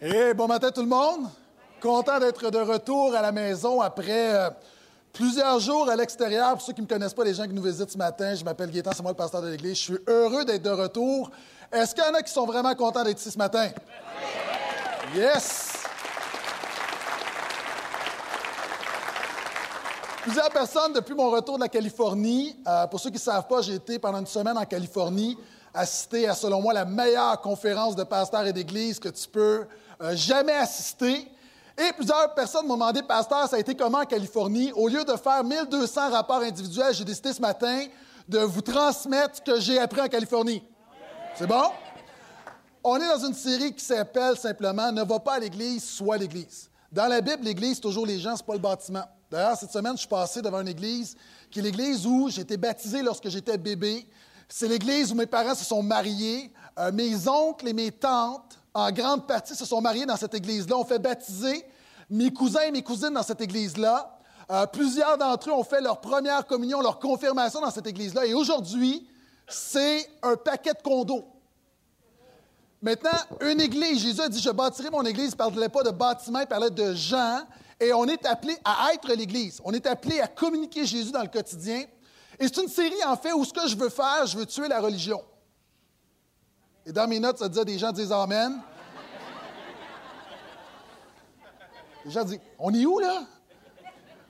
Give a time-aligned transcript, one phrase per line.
[0.00, 1.26] Et bon matin tout le monde.
[1.82, 4.48] Content d'être de retour à la maison après euh,
[5.12, 6.52] plusieurs jours à l'extérieur.
[6.52, 8.44] Pour ceux qui ne me connaissent pas, les gens qui nous visitent ce matin, je
[8.44, 9.76] m'appelle Gaétan, c'est moi le pasteur de l'Église.
[9.76, 11.32] Je suis heureux d'être de retour.
[11.72, 13.70] Est-ce qu'il y en a qui sont vraiment contents d'être ici ce matin?
[15.16, 15.72] Yes!
[20.22, 22.56] Plusieurs personnes depuis mon retour de la Californie.
[22.68, 25.36] euh, pour ceux qui ne savent pas, j'ai été pendant une semaine en Californie,
[25.74, 29.66] assister à, selon moi, la meilleure conférence de pasteurs et d'églises que tu peux
[30.00, 31.30] euh, jamais assister.
[31.76, 34.72] Et plusieurs personnes m'ont demandé, pasteur, ça a été comment en Californie?
[34.72, 37.84] Au lieu de faire 1200 rapports individuels, j'ai décidé ce matin
[38.28, 40.62] de vous transmettre ce que j'ai appris en Californie.
[41.36, 41.70] C'est bon?
[42.82, 46.68] On est dans une série qui s'appelle simplement Ne va pas à l'église, sois l'église.
[46.90, 49.04] Dans la Bible, l'église, c'est toujours les gens, c'est pas le bâtiment.
[49.30, 51.16] D'ailleurs, cette semaine, je suis passé devant une église
[51.50, 54.06] qui est l'église où j'ai été baptisé lorsque j'étais bébé.
[54.48, 56.50] C'est l'église où mes parents se sont mariés.
[56.78, 60.76] Euh, mes oncles et mes tantes, en grande partie, se sont mariés dans cette église-là.
[60.76, 61.64] On fait baptiser
[62.08, 64.18] mes cousins et mes cousines dans cette église-là.
[64.50, 68.24] Euh, plusieurs d'entre eux ont fait leur première communion, leur confirmation dans cette église-là.
[68.24, 69.06] Et aujourd'hui,
[69.48, 71.26] c'est un paquet de condos.
[72.80, 75.90] Maintenant, une église, Jésus a dit, je bâtirai mon église, il ne parlait pas de
[75.90, 77.40] bâtiment, il parlait de gens,
[77.80, 79.60] et on est appelé à être l'église.
[79.64, 81.84] On est appelé à communiquer Jésus dans le quotidien.
[82.38, 84.68] Et c'est une série, en fait, où ce que je veux faire, je veux tuer
[84.68, 85.20] la religion.
[86.88, 88.62] Et dans mes notes, ça disait, des gens disent Amen.
[92.06, 93.26] Les gens disent, on est où, là?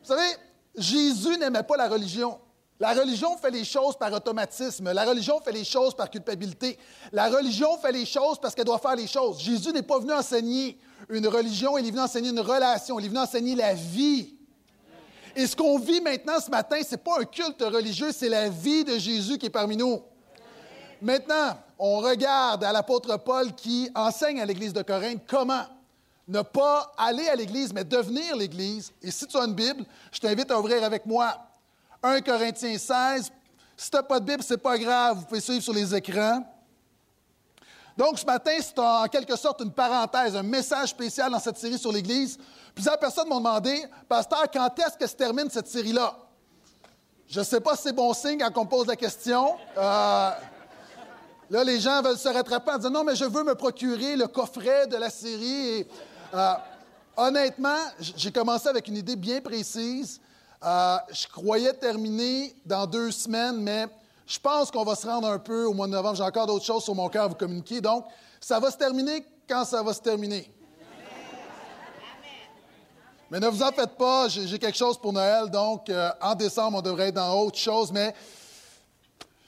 [0.03, 0.29] Vous savez,
[0.77, 2.41] Jésus n'aimait pas la religion.
[2.81, 4.91] La religion fait les choses par automatisme.
[4.93, 6.77] La religion fait les choses par culpabilité.
[7.13, 9.39] La religion fait les choses parce qu'elle doit faire les choses.
[9.39, 13.09] Jésus n'est pas venu enseigner une religion, il est venu enseigner une relation, il est
[13.09, 14.35] venu enseigner la vie.
[15.37, 18.49] Et ce qu'on vit maintenant ce matin, ce n'est pas un culte religieux, c'est la
[18.49, 20.03] vie de Jésus qui est parmi nous.
[21.01, 25.65] Maintenant, on regarde à l'apôtre Paul qui enseigne à l'Église de Corinthe comment
[26.27, 28.93] ne pas aller à l'Église, mais devenir l'Église.
[29.03, 31.35] Et si tu as une Bible, je t'invite à ouvrir avec moi
[32.03, 33.31] 1 Corinthiens 16.
[33.77, 35.95] Si tu n'as pas de Bible, ce n'est pas grave, vous pouvez suivre sur les
[35.95, 36.45] écrans.
[37.97, 41.79] Donc, ce matin, c'est en quelque sorte une parenthèse, un message spécial dans cette série
[41.79, 42.39] sur l'Église.
[42.75, 46.17] Plusieurs personnes m'ont demandé, Pasteur, quand est-ce que se termine cette série-là?
[47.27, 49.57] Je ne sais pas si c'est bon signe quand on pose la question.
[49.77, 50.31] Euh,
[51.51, 54.27] là, les gens veulent se rattraper en disant Non, mais je veux me procurer le
[54.27, 55.87] coffret de la série.
[56.35, 56.53] Euh,
[57.17, 57.79] honnêtement,
[58.17, 60.21] j'ai commencé avec une idée bien précise.
[60.65, 63.87] Euh, je croyais terminer dans deux semaines, mais
[64.27, 66.17] je pense qu'on va se rendre un peu au mois de novembre.
[66.17, 67.81] J'ai encore d'autres choses sur mon cœur à vous communiquer.
[67.81, 68.05] Donc,
[68.41, 70.53] ça va se terminer quand ça va se terminer.
[73.31, 75.51] Mais ne vous en faites pas, j'ai quelque chose pour Noël.
[75.51, 78.15] Donc, euh, en décembre, on devrait être dans autre chose, mais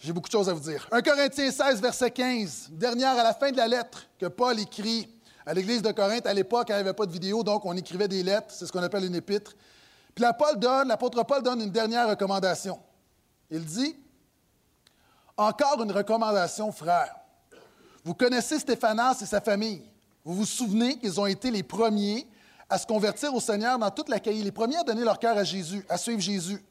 [0.03, 0.89] j'ai beaucoup de choses à vous dire.
[0.91, 5.09] 1 Corinthiens 16, verset 15, dernière à la fin de la lettre que Paul écrit
[5.45, 6.27] à l'Église de Corinthe.
[6.27, 8.47] À l'époque, il n'y avait pas de vidéo, donc on écrivait des lettres.
[8.49, 9.55] C'est ce qu'on appelle une épître.
[10.15, 12.81] Puis l'apôtre Paul donne une dernière recommandation.
[13.51, 13.95] Il dit
[15.37, 17.15] Encore une recommandation, frère.
[18.03, 19.83] Vous connaissez Stéphanas et sa famille.
[20.25, 22.27] Vous vous souvenez qu'ils ont été les premiers
[22.71, 25.37] à se convertir au Seigneur dans toute la cahier, les premiers à donner leur cœur
[25.37, 26.65] à Jésus, à suivre Jésus.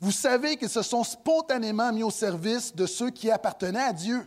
[0.00, 4.26] Vous savez qu'ils se sont spontanément mis au service de ceux qui appartenaient à Dieu.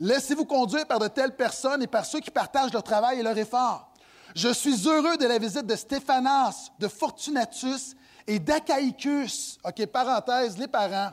[0.00, 3.38] Laissez-vous conduire par de telles personnes et par ceux qui partagent leur travail et leur
[3.38, 3.92] effort.
[4.34, 7.94] Je suis heureux de la visite de Stéphanas, de Fortunatus
[8.26, 9.58] et d'Achaïcus.
[9.64, 11.12] OK, parenthèse, les parents.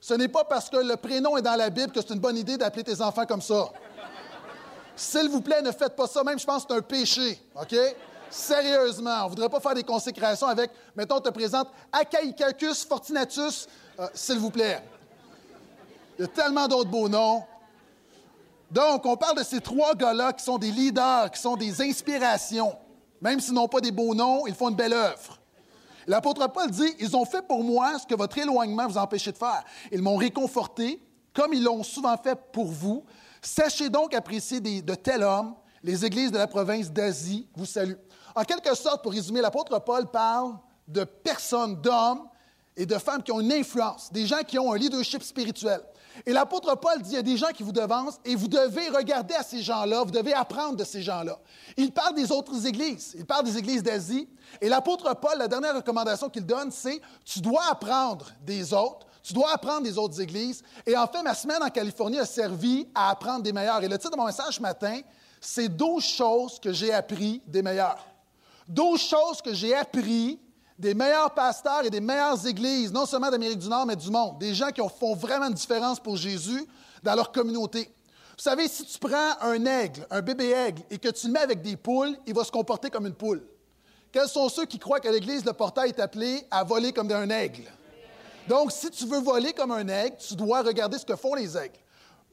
[0.00, 2.36] Ce n'est pas parce que le prénom est dans la Bible que c'est une bonne
[2.36, 3.70] idée d'appeler tes enfants comme ça.
[4.94, 6.22] S'il vous plaît, ne faites pas ça.
[6.24, 7.40] Même, je pense que c'est un péché.
[7.54, 7.74] OK?
[8.30, 13.66] Sérieusement, on ne voudrait pas faire des consécrations avec, mettons, on te présente Achaïcus Fortunatus,
[13.98, 14.82] euh, s'il vous plaît.
[16.18, 17.42] Il y a tellement d'autres beaux noms.
[18.70, 22.76] Donc, on parle de ces trois gars-là qui sont des leaders, qui sont des inspirations.
[23.20, 25.38] Même s'ils n'ont pas des beaux noms, ils font une belle œuvre.
[26.06, 29.38] L'apôtre Paul dit, ils ont fait pour moi ce que votre éloignement vous empêchait de
[29.38, 29.62] faire.
[29.90, 31.02] Ils m'ont réconforté,
[31.34, 33.04] comme ils l'ont souvent fait pour vous.
[33.40, 35.54] Sachez donc apprécier de tels hommes.
[35.82, 37.98] Les églises de la province d'Asie vous saluent.
[38.38, 40.56] En quelque sorte, pour résumer, l'apôtre Paul parle
[40.86, 42.28] de personnes, d'hommes
[42.76, 45.80] et de femmes qui ont une influence, des gens qui ont un leadership spirituel.
[46.24, 48.90] Et l'apôtre Paul dit, il y a des gens qui vous devancent et vous devez
[48.90, 51.36] regarder à ces gens-là, vous devez apprendre de ces gens-là.
[51.76, 54.28] Il parle des autres églises, il parle des églises d'Asie.
[54.60, 59.32] Et l'apôtre Paul, la dernière recommandation qu'il donne, c'est, tu dois apprendre des autres, tu
[59.32, 60.62] dois apprendre des autres églises.
[60.86, 63.82] Et en fait, ma semaine en Californie a servi à apprendre des meilleurs.
[63.82, 65.00] Et le titre de mon message ce matin,
[65.40, 67.98] c'est 12 choses que j'ai appris des meilleurs.
[68.68, 70.38] 12 choses que j'ai appris
[70.78, 74.38] des meilleurs pasteurs et des meilleures églises, non seulement d'Amérique du Nord, mais du monde.
[74.38, 76.66] Des gens qui font vraiment une différence pour Jésus
[77.02, 77.90] dans leur communauté.
[78.36, 81.40] Vous savez, si tu prends un aigle, un bébé aigle, et que tu le mets
[81.40, 83.42] avec des poules, il va se comporter comme une poule.
[84.12, 87.28] Quels sont ceux qui croient qu'à l'Église, le portail est appelé à voler comme un
[87.30, 87.64] aigle?
[88.46, 91.56] Donc, si tu veux voler comme un aigle, tu dois regarder ce que font les
[91.56, 91.78] aigles.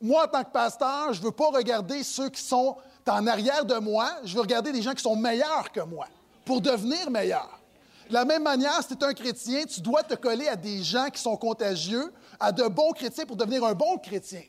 [0.01, 2.77] Moi, en tant que pasteur, je ne veux pas regarder ceux qui sont
[3.07, 6.07] en arrière de moi, je veux regarder des gens qui sont meilleurs que moi
[6.45, 7.59] pour devenir meilleur.
[8.07, 10.83] De la même manière, si tu es un chrétien, tu dois te coller à des
[10.83, 14.44] gens qui sont contagieux, à de bons chrétiens pour devenir un bon chrétien.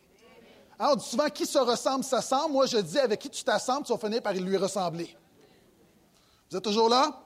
[0.78, 2.52] On dit souvent qui se ressemble s'assemble.
[2.52, 5.16] Moi, je dis avec qui tu t'assembles, tu vas finir par lui ressembler.
[6.50, 7.19] Vous êtes toujours là?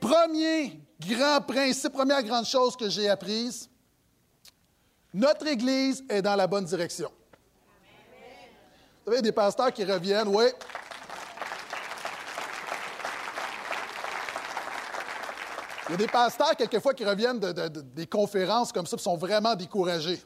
[0.00, 3.68] Premier grand principe, première grande chose que j'ai apprise,
[5.14, 7.10] notre Église est dans la bonne direction.
[9.04, 10.44] Vous savez, des pasteurs qui reviennent, oui.
[15.88, 19.54] Il y a des pasteurs, quelquefois, qui reviennent des conférences comme ça, qui sont vraiment
[19.54, 20.22] découragés.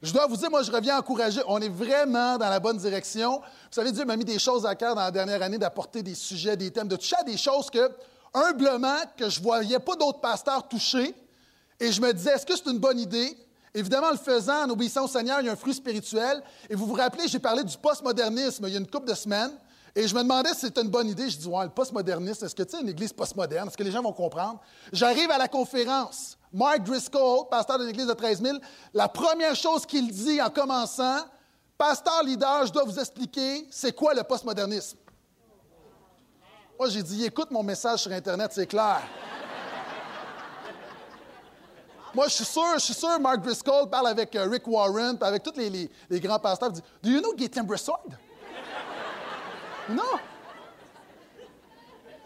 [0.00, 1.42] Je dois vous dire, moi, je reviens encouragé.
[1.46, 3.38] On est vraiment dans la bonne direction.
[3.40, 6.14] Vous savez, Dieu m'a mis des choses à cœur dans la dernière année d'apporter des
[6.14, 7.90] sujets, des thèmes, de toucher à des choses que,
[8.32, 11.14] humblement, que je ne voyais pas d'autres pasteurs toucher.
[11.80, 13.36] Et je me disais, est-ce que c'est une bonne idée?
[13.74, 16.42] Évidemment, en le faisant, en obéissant au Seigneur, il y a un fruit spirituel.
[16.70, 19.52] Et vous vous rappelez, j'ai parlé du postmodernisme il y a une couple de semaines.
[19.94, 21.28] Et je me demandais si c'était une bonne idée.
[21.30, 23.68] Je dis, ouais, le postmodernisme, est-ce que tu sais une église postmoderne?
[23.68, 24.60] Est-ce que les gens vont comprendre?
[24.92, 26.36] J'arrive à la conférence.
[26.52, 28.58] Mark Driscoll, pasteur d'une église de 13 000,
[28.94, 31.18] la première chose qu'il dit en commençant,
[31.76, 34.96] pasteur leader, je dois vous expliquer c'est quoi le postmodernisme.
[36.78, 39.02] Moi, j'ai dit, écoute mon message sur Internet, c'est clair.
[42.14, 45.42] Moi, je suis sûr, je suis sûr, Mark Driscoll parle avec euh, Rick Warren, avec
[45.42, 48.00] tous les, grands pasteurs, il dit, Do you know Gaten Bressard?
[49.90, 50.18] Non.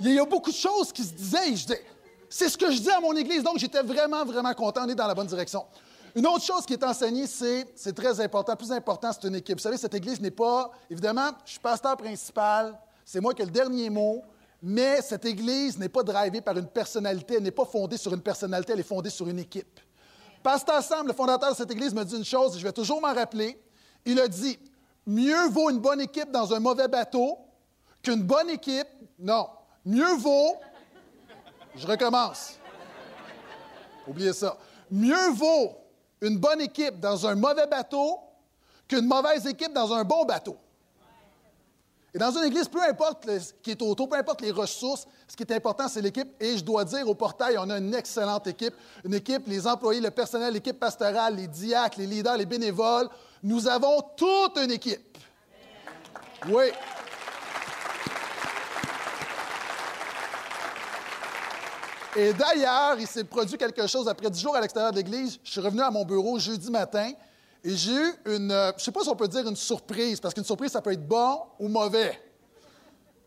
[0.00, 1.56] Il y a beaucoup de choses qui se disaient.
[1.56, 1.84] Je disais,
[2.28, 4.84] c'est ce que je dis à mon Église, donc j'étais vraiment, vraiment content.
[4.84, 5.64] On est dans la bonne direction.
[6.14, 8.56] Une autre chose qui est enseignée, c'est, c'est très important.
[8.56, 9.58] Plus important, c'est une équipe.
[9.58, 13.44] Vous savez, cette Église n'est pas, évidemment, je suis pasteur principal, c'est moi qui ai
[13.46, 14.22] le dernier mot,
[14.62, 18.20] mais cette Église n'est pas drivée par une personnalité, elle n'est pas fondée sur une
[18.20, 19.80] personnalité, elle est fondée sur une équipe.
[20.42, 23.00] Pasteur Sam, le fondateur de cette Église, me dit une chose, et je vais toujours
[23.00, 23.58] m'en rappeler.
[24.04, 24.58] Il a dit,
[25.06, 27.38] mieux vaut une bonne équipe dans un mauvais bateau
[28.02, 28.88] qu'une bonne équipe,
[29.18, 29.48] non,
[29.84, 30.56] mieux vaut
[31.74, 32.58] je recommence.
[34.06, 34.56] Oubliez ça.
[34.90, 35.72] Mieux vaut
[36.20, 38.18] une bonne équipe dans un mauvais bateau
[38.86, 40.56] qu'une mauvaise équipe dans un bon bateau.
[42.14, 45.34] Et dans une église, peu importe ce qui est autour, peu importe les ressources, ce
[45.34, 46.28] qui est important, c'est l'équipe.
[46.38, 48.74] Et je dois dire, au portail, on a une excellente équipe.
[49.02, 53.08] Une équipe, les employés, le personnel, l'équipe pastorale, les diacres, les leaders, les bénévoles.
[53.42, 55.16] Nous avons toute une équipe.
[56.48, 56.64] Oui.
[62.14, 65.38] Et d'ailleurs, il s'est produit quelque chose après dix jours à l'extérieur de l'église.
[65.42, 67.10] Je suis revenu à mon bureau jeudi matin
[67.64, 70.20] et j'ai eu une, euh, je ne sais pas si on peut dire une surprise,
[70.20, 72.20] parce qu'une surprise, ça peut être bon ou mauvais.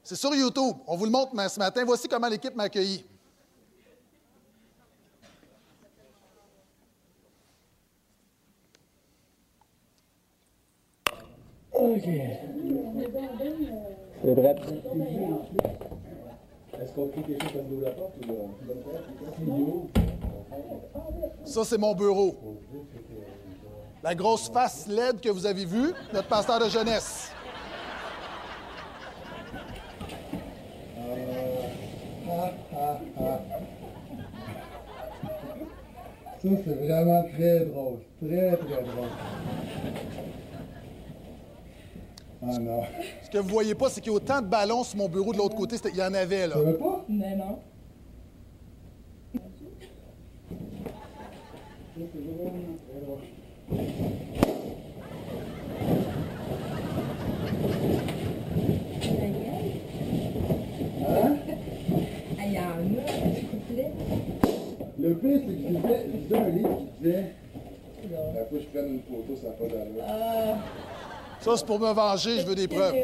[0.04, 0.76] C'est sur YouTube.
[0.86, 1.84] On vous le montre ce matin.
[1.84, 3.04] Voici comment l'équipe m'a accueilli.
[11.74, 12.04] OK.
[14.24, 14.56] C'est prêt?
[16.82, 18.16] Est-ce qu'on prie quelque chose comme la porte
[19.48, 19.90] ou
[21.46, 22.36] Ça, c'est mon bureau.
[24.04, 27.32] La grosse face LED que vous avez vue, notre pasteur de jeunesse.
[36.46, 38.00] Ça, c'est vraiment très drôle.
[38.22, 39.10] Très, très drôle.
[42.48, 42.84] Ah non.
[43.24, 45.10] Ce que vous ne voyez pas, c'est qu'il y a autant de ballons sur mon
[45.10, 45.78] bureau de l'autre côté.
[45.92, 46.56] Il y en avait, là.
[46.56, 47.06] Tu veux pas?
[47.10, 47.60] Mais non.
[61.08, 61.38] Hein?
[62.38, 63.92] Il y en a, s'il vous plaît.
[65.00, 65.68] Le pire, c'est que je
[66.18, 67.26] disais, un livre qui disait.
[68.04, 70.04] Il faut que je prenne une photo, ça n'a pas d'allure.
[70.08, 70.58] Ah.
[71.46, 72.96] Ça, c'est pour me venger, je veux des preuves.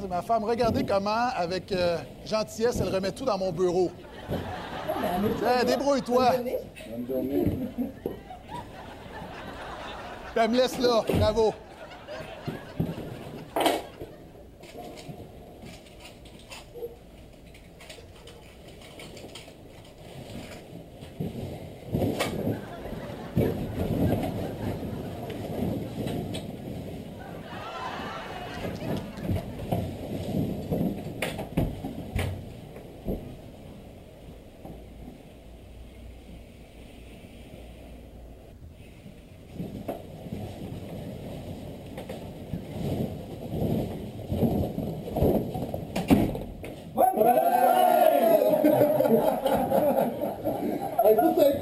[0.00, 0.44] C'est ma femme.
[0.44, 3.90] Regardez comment, avec euh, gentillesse, elle remet tout dans mon bureau.
[5.66, 6.30] débrouille-toi.
[10.36, 11.02] elle me laisse là.
[11.18, 11.54] Bravo.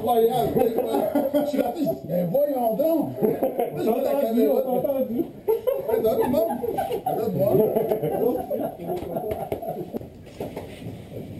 [0.05, 0.53] Incroyable.
[1.33, 3.15] Je suis rentré, je dis, mais voyons donc.
[3.77, 4.61] Je vois la caméra.
[7.31, 7.57] Moi.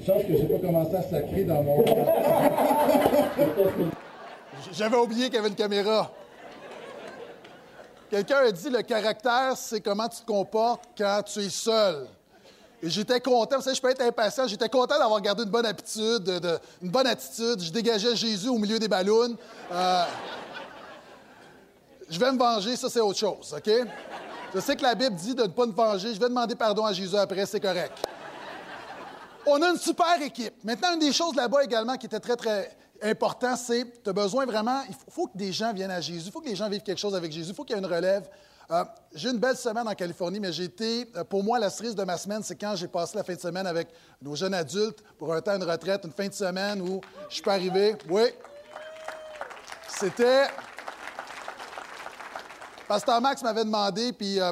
[0.06, 1.84] Chance que j'ai pas commencé à sacrer dans mon.
[4.72, 6.12] J'avais oublié qu'il y avait une caméra.
[8.10, 12.08] Quelqu'un a dit le caractère, c'est comment tu te comportes quand tu es seul.
[12.88, 16.24] J'étais content, vous savez, je peux être impatient, j'étais content d'avoir gardé une bonne habitude,
[16.24, 17.60] de, une bonne attitude.
[17.60, 19.36] Je dégageais Jésus au milieu des ballons.
[19.72, 20.04] Euh,
[22.08, 23.72] je vais me venger, ça c'est autre chose, OK?
[24.54, 26.86] Je sais que la Bible dit de ne pas me venger, je vais demander pardon
[26.86, 27.98] à Jésus après, c'est correct.
[29.48, 30.54] On a une super équipe.
[30.64, 34.46] Maintenant, une des choses là-bas également qui était très, très important, c'est tu as besoin
[34.46, 36.84] vraiment, il faut, que des gens viennent à Jésus, il faut que les gens vivent
[36.84, 38.30] quelque chose avec Jésus, il faut qu'il y ait une relève.
[38.72, 41.94] Euh, j'ai une belle semaine en Californie, mais j'ai été, euh, pour moi, la cerise
[41.94, 43.90] de ma semaine, c'est quand j'ai passé la fin de semaine avec
[44.22, 47.50] nos jeunes adultes pour un temps de retraite, une fin de semaine où je suis
[47.50, 47.96] arrivé.
[48.10, 48.24] Oui.
[49.88, 50.48] C'était.
[52.88, 54.52] Pasteur Max m'avait demandé, puis euh,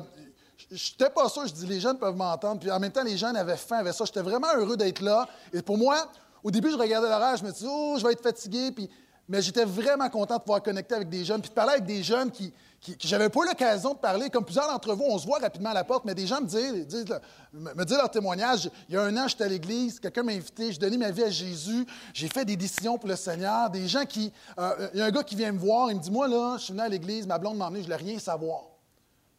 [0.71, 3.17] je n'étais pas sûr, je dis les jeunes peuvent m'entendre, puis en même temps, les
[3.17, 4.05] jeunes avaient faim, avaient ça.
[4.05, 5.27] J'étais vraiment heureux d'être là.
[5.51, 6.07] Et pour moi,
[6.43, 8.89] au début, je regardais l'horaire, je me disais, oh, je vais être fatigué, puis
[9.27, 12.03] mais j'étais vraiment content de pouvoir connecter avec des jeunes, puis de parler avec des
[12.03, 14.29] jeunes qui, qui, j'avais pas l'occasion de parler.
[14.29, 16.47] Comme plusieurs d'entre vous, on se voit rapidement à la porte, mais des gens me
[16.47, 17.05] disent,
[17.53, 18.69] me leur témoignage.
[18.89, 21.23] Il y a un an, j'étais à l'église, quelqu'un m'a invité, j'ai donné ma vie
[21.23, 23.69] à Jésus, j'ai fait des décisions pour le Seigneur.
[23.69, 26.01] Des gens qui, euh, il y a un gars qui vient me voir, il me
[26.01, 28.19] dit, moi là, je suis venu à l'église, ma blonde m'a emmené, je voulais rien
[28.19, 28.63] savoir.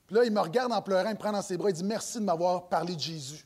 [0.07, 1.85] Puis là, il me regarde en pleurant, il me prend dans ses bras, il dit,
[1.85, 3.45] merci de m'avoir parlé de Jésus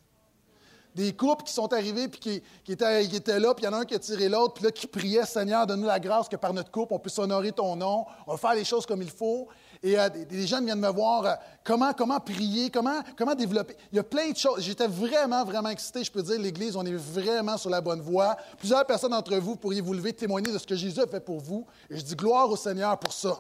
[0.99, 3.85] des couples qui sont arrivés puis qui, étaient, là, puis il y en a un
[3.85, 6.73] qui a tiré l'autre, puis là, qui priait, Seigneur, donne-nous la grâce que par notre
[6.73, 9.47] couple, on puisse honorer ton nom, on va faire les choses comme il faut.
[9.81, 13.77] Et euh, des, jeunes viennent me voir euh, comment, comment prier, comment, comment développer.
[13.93, 14.61] Il y a plein de choses.
[14.61, 16.03] J'étais vraiment, vraiment excité.
[16.03, 18.37] Je peux dire, l'Église, on est vraiment sur la bonne voie.
[18.59, 21.39] Plusieurs personnes d'entre vous pourriez vous lever, témoigner de ce que Jésus a fait pour
[21.39, 21.65] vous.
[21.89, 23.39] Et je dis gloire au Seigneur pour ça.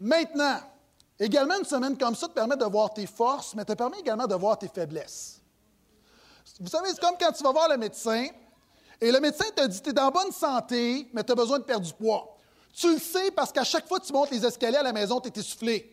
[0.00, 0.56] Maintenant,
[1.20, 4.26] également, une semaine comme ça te permet de voir tes forces, mais te permet également
[4.26, 5.35] de voir tes faiblesses.
[6.60, 8.26] Vous savez, c'est comme quand tu vas voir le médecin
[9.00, 11.64] et le médecin te dit Tu es en bonne santé, mais tu as besoin de
[11.64, 12.36] perdre du poids.
[12.72, 15.20] Tu le sais parce qu'à chaque fois que tu montes les escaliers à la maison,
[15.20, 15.92] tu es essoufflé.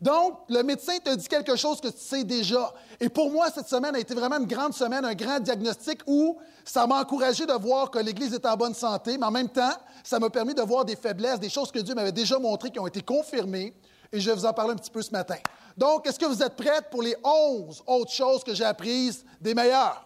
[0.00, 2.72] Donc, le médecin te dit quelque chose que tu sais déjà.
[3.00, 6.38] Et pour moi, cette semaine a été vraiment une grande semaine, un grand diagnostic où
[6.64, 9.74] ça m'a encouragé de voir que l'Église est en bonne santé, mais en même temps,
[10.02, 12.78] ça m'a permis de voir des faiblesses, des choses que Dieu m'avait déjà montrées qui
[12.78, 13.74] ont été confirmées.
[14.12, 15.36] Et je vais vous en parler un petit peu ce matin.
[15.76, 19.54] Donc, est-ce que vous êtes prêts pour les 11 autres choses que j'ai apprises des
[19.54, 20.04] meilleures?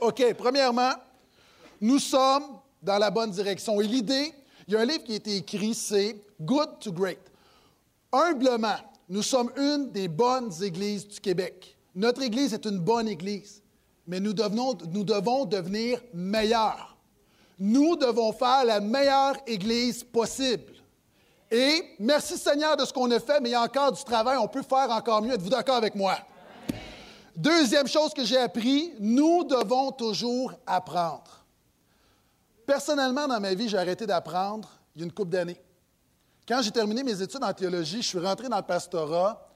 [0.00, 0.92] OK, premièrement,
[1.80, 3.80] nous sommes dans la bonne direction.
[3.80, 4.32] Et l'idée,
[4.66, 7.20] il y a un livre qui a été écrit, c'est Good to Great.
[8.12, 11.76] Humblement, nous sommes une des bonnes églises du Québec.
[11.94, 13.62] Notre église est une bonne église,
[14.06, 16.96] mais nous, nous devons devenir meilleurs.
[17.58, 20.72] Nous devons faire la meilleure église possible.
[21.50, 24.38] Et merci Seigneur de ce qu'on a fait, mais il y a encore du travail,
[24.38, 25.34] on peut faire encore mieux.
[25.34, 26.16] Êtes-vous d'accord avec moi?
[27.36, 31.44] Deuxième chose que j'ai appris, nous devons toujours apprendre.
[32.66, 35.60] Personnellement, dans ma vie, j'ai arrêté d'apprendre il y a une couple d'années.
[36.46, 39.48] Quand j'ai terminé mes études en théologie, je suis rentré dans le pastorat.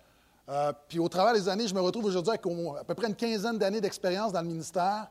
[0.49, 2.45] Euh, puis au travers des années, je me retrouve aujourd'hui avec
[2.81, 5.09] à peu près une quinzaine d'années d'expérience dans le ministère.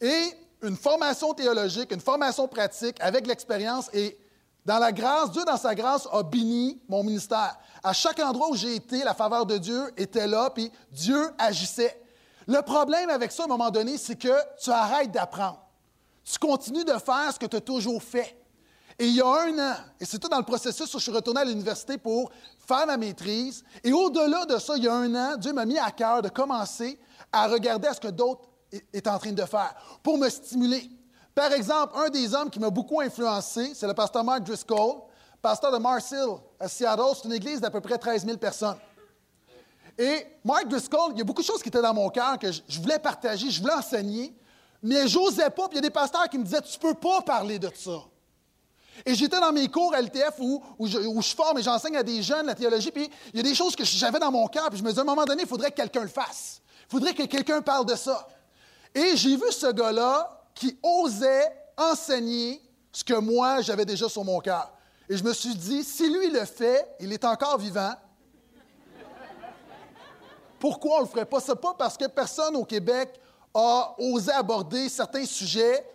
[0.00, 4.18] Et une formation théologique, une formation pratique avec l'expérience et
[4.64, 7.58] dans la grâce, Dieu, dans sa grâce, a béni mon ministère.
[7.82, 12.00] À chaque endroit où j'ai été, la faveur de Dieu était là, puis Dieu agissait.
[12.46, 15.60] Le problème avec ça, à un moment donné, c'est que tu arrêtes d'apprendre.
[16.24, 18.40] Tu continues de faire ce que tu as toujours fait.
[18.98, 21.12] Et il y a un an, et c'est tout dans le processus où je suis
[21.12, 22.30] retourné à l'université pour
[22.66, 23.64] faire ma maîtrise.
[23.82, 26.28] Et au-delà de ça, il y a un an, Dieu m'a mis à cœur de
[26.28, 26.98] commencer
[27.32, 28.48] à regarder ce que d'autres
[28.92, 30.88] étaient en train de faire pour me stimuler.
[31.34, 35.00] Par exemple, un des hommes qui m'a beaucoup influencé, c'est le pasteur Mark Driscoll,
[35.42, 37.02] pasteur de Mars Hill à Seattle.
[37.16, 38.76] C'est une église d'à peu près 13 000 personnes.
[39.98, 42.50] Et Mark Driscoll, il y a beaucoup de choses qui étaient dans mon cœur que
[42.50, 44.34] je, voulais partager, je voulais enseigner,
[44.82, 45.68] mais je n'osais pas.
[45.68, 47.70] Puis il y a des pasteurs qui me disaient Tu ne peux pas parler de
[47.74, 48.02] ça.
[49.04, 51.96] Et j'étais dans mes cours à LTF où, où, je, où je forme et j'enseigne
[51.96, 54.46] à des jeunes la théologie, puis il y a des choses que j'avais dans mon
[54.46, 56.62] cœur, puis je me disais à un moment donné, il faudrait que quelqu'un le fasse.
[56.88, 58.28] Il faudrait que quelqu'un parle de ça.
[58.94, 62.60] Et j'ai vu ce gars-là qui osait enseigner
[62.92, 64.72] ce que moi, j'avais déjà sur mon cœur.
[65.08, 67.92] Et je me suis dit, si lui le fait, il est encore vivant.
[70.58, 71.40] Pourquoi on ne le ferait pas?
[71.40, 73.20] Ce pas parce que personne au Québec
[73.52, 75.86] a osé aborder certains sujets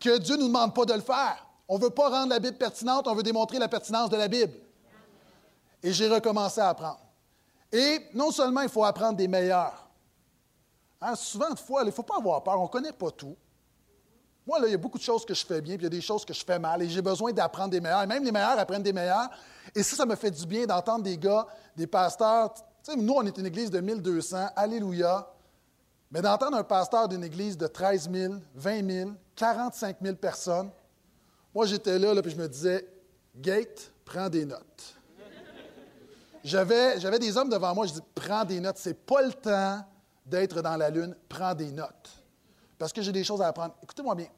[0.00, 1.46] que Dieu ne nous demande pas de le faire.
[1.68, 4.28] On ne veut pas rendre la Bible pertinente, on veut démontrer la pertinence de la
[4.28, 4.54] Bible.
[5.82, 7.00] Et j'ai recommencé à apprendre.
[7.70, 9.88] Et non seulement il faut apprendre des meilleurs.
[11.00, 13.36] Hein, souvent, de fois, il ne faut pas avoir peur, on ne connaît pas tout.
[14.48, 15.94] Moi, là, il y a beaucoup de choses que je fais bien, puis il y
[15.94, 18.02] a des choses que je fais mal, et j'ai besoin d'apprendre des meilleurs.
[18.02, 19.28] Et même les meilleurs apprennent des meilleurs.
[19.74, 22.54] Et ça, ça me fait du bien d'entendre des gars, des pasteurs.
[22.54, 25.30] Tu sais, nous, on est une église de 1200, Alléluia.
[26.10, 30.70] Mais d'entendre un pasteur d'une église de 13 000, 20 000, 45 000 personnes,
[31.54, 32.88] moi, j'étais là, là, puis je me disais,
[33.36, 34.94] Gate, prends des notes.
[36.42, 38.78] J'avais, j'avais des hommes devant moi, je dis, prends des notes.
[38.78, 39.84] C'est pas le temps
[40.24, 42.22] d'être dans la lune, prends des notes.
[42.78, 43.74] Parce que j'ai des choses à apprendre.
[43.82, 44.28] Écoutez-moi bien.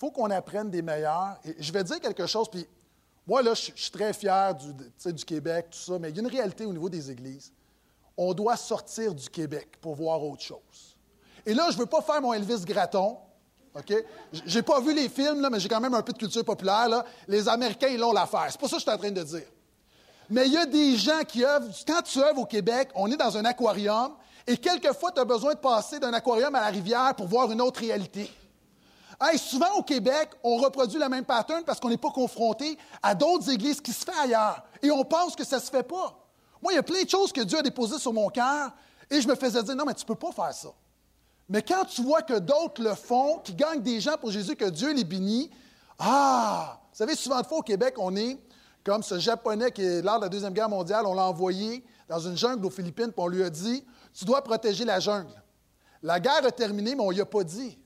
[0.00, 1.36] Faut qu'on apprenne des meilleurs.
[1.44, 2.66] Et je vais dire quelque chose, puis
[3.26, 6.28] moi, là, je, suis très fier du, Québec, tout ça, mais il y a une
[6.28, 7.52] réalité au niveau des églises.
[8.16, 10.96] On doit sortir du Québec pour voir autre chose.
[11.44, 13.18] Et là, je ne veux pas faire mon Elvis Graton.
[13.74, 13.94] OK?
[14.46, 17.04] J'ai pas vu les films, mais j'ai quand même un peu de culture populaire.
[17.28, 18.46] Les Américains, ils l'ont l'affaire.
[18.48, 19.46] C'est pas ça que je suis en train de dire.
[20.30, 21.68] Mais il y a des gens qui œuvrent.
[21.86, 24.14] Quand tu œuvres au Québec, on est dans un aquarium
[24.46, 27.60] et quelquefois, tu as besoin de passer d'un aquarium à la rivière pour voir une
[27.60, 28.30] autre réalité.
[29.36, 33.50] Souvent au Québec, on reproduit le même pattern parce qu'on n'est pas confronté à d'autres
[33.50, 34.62] églises qui se font ailleurs.
[34.82, 36.16] Et on pense que ça ne se fait pas.
[36.62, 38.70] Moi, il y a plein de choses que Dieu a déposées sur mon cœur
[39.10, 40.68] et je me faisais dire, non, mais tu ne peux pas faire ça.
[41.48, 44.66] Mais quand tu vois que d'autres le font, qui gagnent des gens pour Jésus, que
[44.66, 45.50] Dieu les bénit,
[45.98, 46.78] ah!
[46.92, 48.38] Vous savez, souvent de fois au Québec, on est
[48.84, 52.36] comme ce Japonais qui, lors de la Deuxième Guerre mondiale, on l'a envoyé dans une
[52.36, 53.84] jungle aux Philippines, puis on lui a dit
[54.14, 55.42] Tu dois protéger la jungle.
[56.02, 57.78] La guerre a terminé, mais on ne lui a pas dit.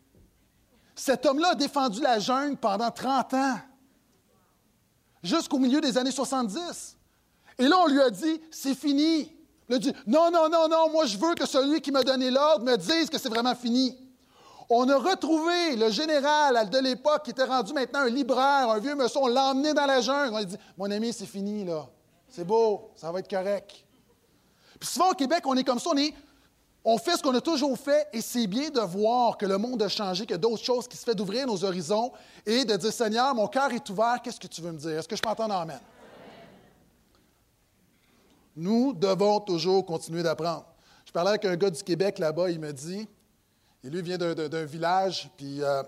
[0.95, 3.59] Cet homme-là a défendu la jungle pendant 30 ans,
[5.23, 6.97] jusqu'au milieu des années 70.
[7.59, 9.33] Et là, on lui a dit C'est fini.
[9.69, 12.31] Il a dit Non, non, non, non, moi je veux que celui qui m'a donné
[12.31, 13.99] l'ordre me dise que c'est vraiment fini.
[14.71, 18.95] On a retrouvé le général de l'époque qui était rendu maintenant un libraire, un vieux
[18.95, 19.21] monsieur.
[19.21, 20.33] On l'a emmené dans la jungle.
[20.33, 21.87] On a dit Mon ami, c'est fini, là.
[22.29, 23.85] C'est beau, ça va être correct.
[24.81, 26.13] Puis souvent au Québec, on est comme ça, on, est,
[26.85, 29.83] on fait ce qu'on a toujours fait et c'est bien de voir que le monde
[29.83, 32.13] a changé, qu'il y d'autres choses qui se fait d'ouvrir nos horizons
[32.45, 34.99] et de dire Seigneur, mon cœur est ouvert, qu'est-ce que tu veux me dire?
[34.99, 35.81] Est-ce que je peux entendre Amen?
[38.57, 40.67] Nous devons toujours continuer d'apprendre.
[41.07, 43.09] Je parlais avec un gars du Québec là-bas, il me dit
[43.85, 45.83] et lui vient d'un village, puis euh,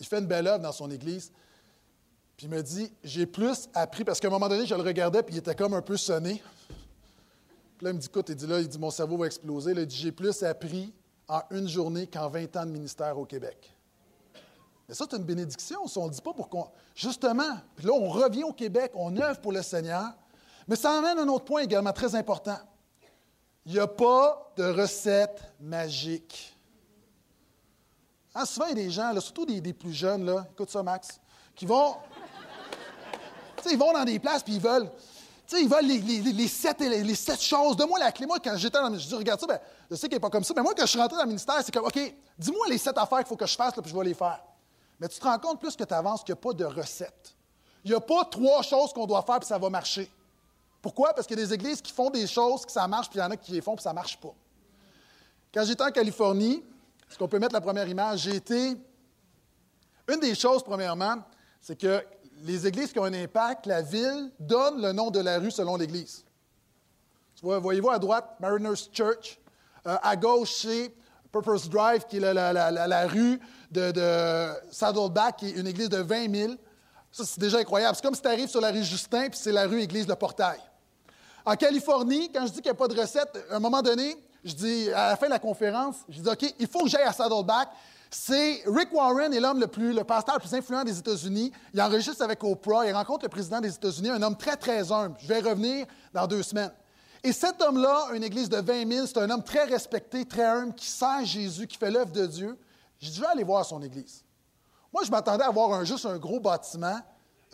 [0.00, 1.30] il fait une belle œuvre dans son église.
[2.36, 5.22] Puis il me dit J'ai plus appris, parce qu'à un moment donné, je le regardais,
[5.22, 6.42] puis il était comme un peu sonné.
[7.76, 9.72] Puis là, il me dit Écoute, il dit là, il dit Mon cerveau va exploser.
[9.72, 10.92] il dit J'ai plus appris
[11.28, 13.74] en une journée qu'en 20 ans de ministère au Québec.
[14.88, 15.80] Mais ça, c'est une bénédiction.
[15.96, 16.68] on ne le dit pas pour qu'on.
[16.94, 20.12] Justement, puis là, on revient au Québec, on œuvre pour le Seigneur.
[20.68, 22.58] Mais ça amène un autre point également très important.
[23.64, 26.56] Il n'y a pas de recette magique.
[28.34, 31.20] Hein, souvent, il y a des gens, surtout des, plus jeunes, là, écoute ça, Max,
[31.54, 31.96] qui vont.
[33.70, 34.90] ils vont dans des places puis ils veulent.
[35.52, 37.76] Ils veulent les, sept, les, sept choses.
[37.76, 38.26] Donne-moi la clé.
[38.26, 40.30] Moi, quand j'étais dans le je dis, regarde ça, ben, je sais qu'il n'est pas
[40.30, 41.98] comme ça, mais moi, quand je suis rentré dans le ministère, c'est comme, OK,
[42.38, 44.42] dis-moi les sept affaires qu'il faut que je fasse, là, puis je vais les faire.
[44.98, 47.34] Mais tu te rends compte plus que tu avances qu'il n'y a pas de recette.
[47.84, 50.10] Il n'y a pas trois choses qu'on doit faire puis ça va marcher.
[50.82, 51.12] Pourquoi?
[51.14, 53.22] Parce qu'il y a des églises qui font des choses, que ça marche, puis il
[53.22, 54.34] y en a qui les font, puis ça ne marche pas.
[55.52, 56.62] Quand j'étais en Californie,
[57.08, 58.20] est-ce qu'on peut mettre la première image?
[58.20, 58.76] J'ai été.
[60.08, 61.16] Une des choses, premièrement,
[61.60, 62.04] c'est que
[62.42, 65.76] les églises qui ont un impact, la ville donne le nom de la rue selon
[65.76, 66.24] l'église.
[67.42, 69.38] Voyez-vous à droite, Mariners Church.
[69.86, 70.92] Euh, à gauche, c'est
[71.30, 76.52] Purpose Drive, qui est la, rue de, Saddleback, qui est une église de 20 000.
[77.12, 77.94] Ça, c'est déjà incroyable.
[77.94, 80.14] C'est comme si tu arrives sur la rue Justin, puis c'est la rue Église de
[80.14, 80.58] Portail.
[81.44, 84.16] En Californie, quand je dis qu'il n'y a pas de recette, à un moment donné,
[84.44, 87.04] je dis, à la fin de la conférence, je dis, OK, il faut que j'aille
[87.04, 87.68] à Saddleback.
[88.10, 91.52] C'est Rick Warren est l'homme le plus, le pasteur le plus influent des États-Unis.
[91.74, 95.16] Il enregistre avec Oprah, il rencontre le président des États-Unis, un homme très, très humble.
[95.20, 96.72] Je vais revenir dans deux semaines.
[97.22, 100.74] Et cet homme-là, une église de 20 000, c'est un homme très respecté, très humble,
[100.74, 102.56] qui sert Jésus, qui fait l'œuvre de Dieu.
[103.00, 104.22] J'ai dit, je vais aller voir son église.
[104.92, 107.00] Moi, je m'attendais à voir un, juste un gros bâtiment.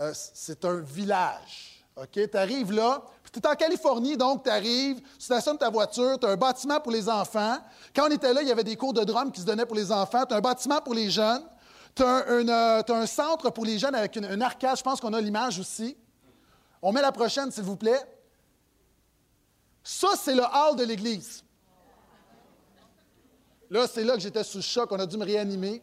[0.01, 1.82] Euh, c'est un village.
[1.97, 2.31] OK?
[2.31, 3.03] Tu arrives là,
[3.33, 6.81] tu es en Californie, donc tu arrives, tu stationnes ta voiture, tu as un bâtiment
[6.81, 7.57] pour les enfants.
[7.95, 9.77] Quand on était là, il y avait des cours de drum qui se donnaient pour
[9.77, 10.25] les enfants.
[10.27, 11.43] Tu as un bâtiment pour les jeunes.
[11.95, 14.77] Tu as, euh, un centre pour les jeunes avec une, arcade.
[14.77, 15.97] Je pense qu'on a l'image aussi.
[16.81, 18.01] On met la prochaine, s'il vous plaît.
[19.85, 21.45] Ça, c'est le hall de l'Église.
[23.71, 24.91] Là, c'est là que j'étais sous choc.
[24.93, 25.83] On a dû me réanimer.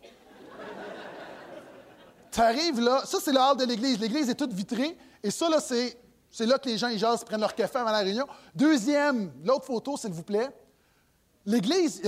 [2.31, 3.03] tu arrives là.
[3.05, 3.99] Ça, c'est le hall de l'Église.
[3.99, 4.97] L'Église est toute vitrée.
[5.23, 5.97] Et ça, là, c'est
[6.31, 8.27] c'est là que les gens, ils jasent, prennent leur café avant la réunion.
[8.53, 10.49] Deuxième, l'autre photo, s'il vous plaît.
[11.45, 12.01] L'église,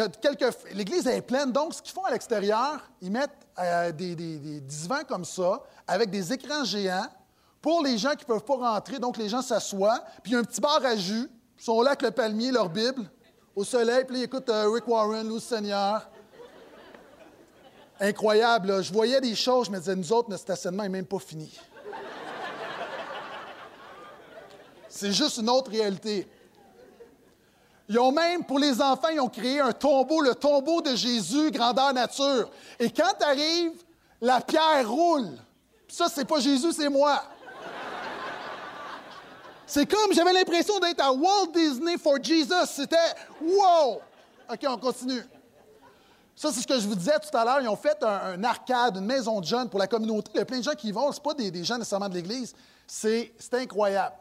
[0.74, 4.16] l'église est pleine, donc ce qu'ils font à l'extérieur, ils mettent euh, des,
[4.62, 7.08] divans comme ça, avec des écrans géants,
[7.60, 10.36] pour les gens qui ne peuvent pas rentrer, donc les gens s'assoient, puis il y
[10.36, 13.10] a un petit bar à jus, ils sont là avec le palmier, leur Bible,
[13.56, 16.08] au soleil, puis ils écoutent euh, Rick Warren, Louis Seigneur.
[18.00, 18.84] Incroyable.
[18.84, 21.52] Je voyais des choses, je me disais, nous autres, notre stationnement n'est même pas fini.
[24.94, 26.28] C'est juste une autre réalité.
[27.88, 31.50] Ils ont même, pour les enfants, ils ont créé un tombeau, le tombeau de Jésus,
[31.50, 32.50] grandeur nature.
[32.78, 33.84] Et quand tu arrives,
[34.20, 35.30] la pierre roule.
[35.88, 37.24] Ça, c'est pas Jésus, c'est moi.
[39.66, 42.68] C'est comme, j'avais l'impression d'être à Walt Disney for Jesus.
[42.68, 42.98] C'était
[43.42, 44.02] wow!
[44.52, 45.24] OK, on continue.
[46.36, 47.62] Ça, c'est ce que je vous disais tout à l'heure.
[47.62, 50.32] Ils ont fait un, arcade, une maison de jeunes pour la communauté.
[50.34, 51.10] Il y a plein de gens qui y vont.
[51.14, 52.54] Ce pas des, des, gens nécessairement de l'Église.
[52.86, 54.16] C'est incroyable.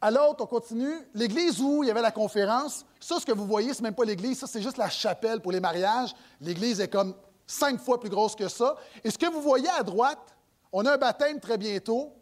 [0.00, 0.94] À l'autre, on continue.
[1.14, 3.94] L'église où il y avait la conférence, ça, ce que vous voyez, ce n'est même
[3.94, 6.14] pas l'église, ça, c'est juste la chapelle pour les mariages.
[6.40, 7.14] L'église est comme
[7.46, 8.76] cinq fois plus grosse que ça.
[9.02, 10.36] Et ce que vous voyez à droite,
[10.72, 12.12] on a un baptême très bientôt.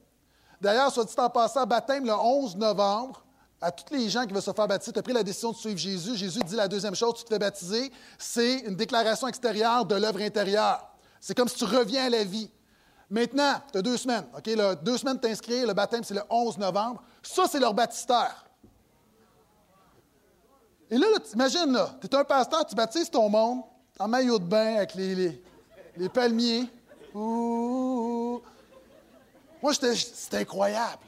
[0.61, 3.23] D'ailleurs, soit dit en passant, baptême le 11 novembre.
[3.61, 5.57] À tous les gens qui veulent se faire baptiser, tu as pris la décision de
[5.57, 6.17] suivre Jésus.
[6.17, 10.21] Jésus dit la deuxième chose, tu te fais baptiser, c'est une déclaration extérieure de l'œuvre
[10.21, 10.87] intérieure.
[11.21, 12.51] C'est comme si tu reviens à la vie.
[13.09, 14.27] Maintenant, tu as deux semaines.
[14.37, 14.51] OK?
[14.83, 15.67] deux semaines de t'inscrire.
[15.67, 17.03] Le baptême, c'est le 11 novembre.
[17.23, 18.45] Ça, c'est leur baptistère.
[20.91, 23.63] Et là, imagine, là, tu es un pasteur, tu baptises ton monde
[23.99, 25.43] en maillot de bain avec les,
[25.97, 26.69] les, palmiers.
[27.15, 28.43] Moi,
[29.73, 31.03] c'était incroyable.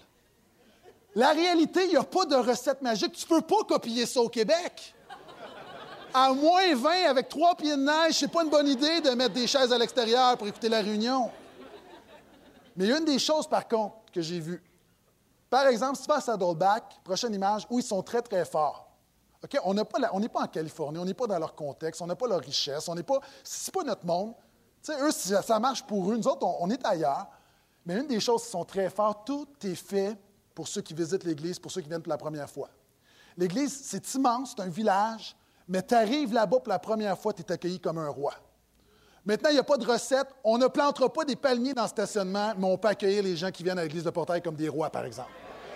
[1.15, 3.13] La réalité, il n'y a pas de recette magique.
[3.13, 4.95] Tu ne peux pas copier ça au Québec.
[6.13, 9.35] À moins 20 avec trois pieds de neige, c'est pas une bonne idée de mettre
[9.35, 11.31] des chaises à l'extérieur pour écouter la réunion.
[12.79, 14.63] Mais une des choses, par contre, que j'ai vues.
[15.51, 18.89] Par exemple, si tu vas à Saddleback, prochaine image, où ils sont très, très forts.
[19.65, 22.39] On n'est pas, en Californie, on n'est pas dans leur contexte, on n'a pas leur
[22.39, 23.19] richesse, on n'est pas.
[23.43, 24.33] C'est pas notre monde.
[24.91, 27.27] eux, ça, marche pour eux, nous autres, on, est ailleurs.
[27.85, 30.17] Mais une des choses qui sont très fortes, tout est fait
[30.55, 32.69] pour ceux qui visitent l'Église, pour ceux qui viennent pour la première fois.
[33.37, 35.37] L'Église, c'est immense, c'est un village,
[35.67, 38.35] mais tu arrives là-bas pour la première fois, tu es accueilli comme un roi.
[39.29, 40.29] Maintenant, il n'y a pas de recette.
[40.43, 43.51] On ne plantera pas des palmiers dans le stationnement, mais on peut accueillir les gens
[43.51, 45.29] qui viennent à l'église de Portail comme des rois, par exemple.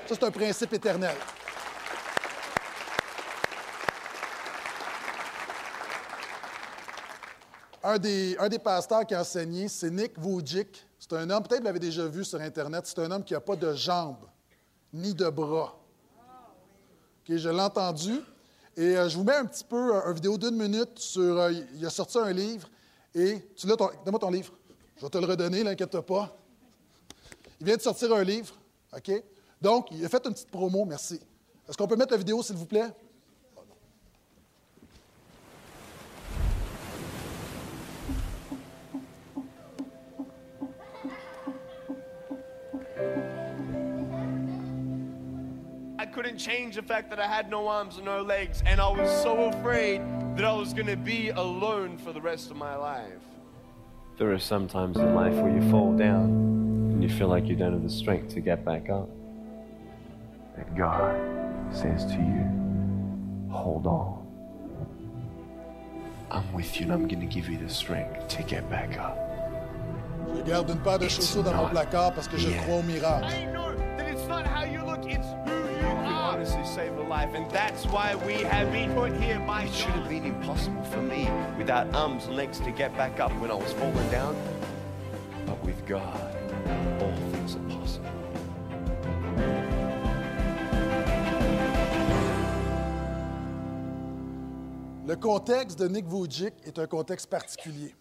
[0.07, 1.15] Ça, c'est un principe éternel.
[7.85, 10.87] Un des, un des pasteurs qui a enseigné, c'est Nick Vujicic.
[10.99, 13.41] C'est un homme, peut-être vous l'avez déjà vu sur Internet, c'est un homme qui n'a
[13.41, 14.25] pas de jambes
[14.95, 15.79] ni de bras.
[17.29, 18.15] je l'ai entendu.
[18.79, 21.39] Et euh, je vous mets un petit peu une vidéo d'une minute sur.
[21.39, 22.67] Euh, il a sorti un livre
[23.15, 24.53] et tu l'as, donne-moi ton livre.
[24.97, 26.37] Je vais te le redonner, l'inquiète pas.
[27.61, 28.55] Il vient de sortir un livre,
[28.97, 29.11] OK?
[29.61, 31.21] Donc, il a fait une petite promo, merci.
[31.69, 32.89] Est-ce qu'on peut mettre la vidéo, s'il vous plaît?
[46.13, 49.11] Couldn't change the fact that I had no arms and no legs, and I was
[49.23, 50.03] so afraid
[50.37, 53.23] that I was going to be alone for the rest of my life.
[54.19, 56.25] There are some times in life where you fall down
[56.93, 59.09] and you feel like you don't have the strength to get back up.
[60.57, 61.17] And God
[61.75, 64.21] says to you, hold on.
[66.31, 69.19] I'm with you and I'm going to give you the strength to get back up.
[70.37, 73.27] Je garde une paire de chaussures dans mon placard parce que je crois au miracle.
[73.27, 75.27] I know that it's not how you look, it's
[76.43, 77.35] honestly save a life.
[77.35, 81.01] And that's why we have been put here by It should have been impossible for
[81.01, 84.35] me without arms and legs to get back up when I was falling down.
[85.47, 86.37] But with God,
[87.01, 88.09] all things are possible.
[95.07, 97.95] Le contexte de Nick Vujicic est un contexte particulier.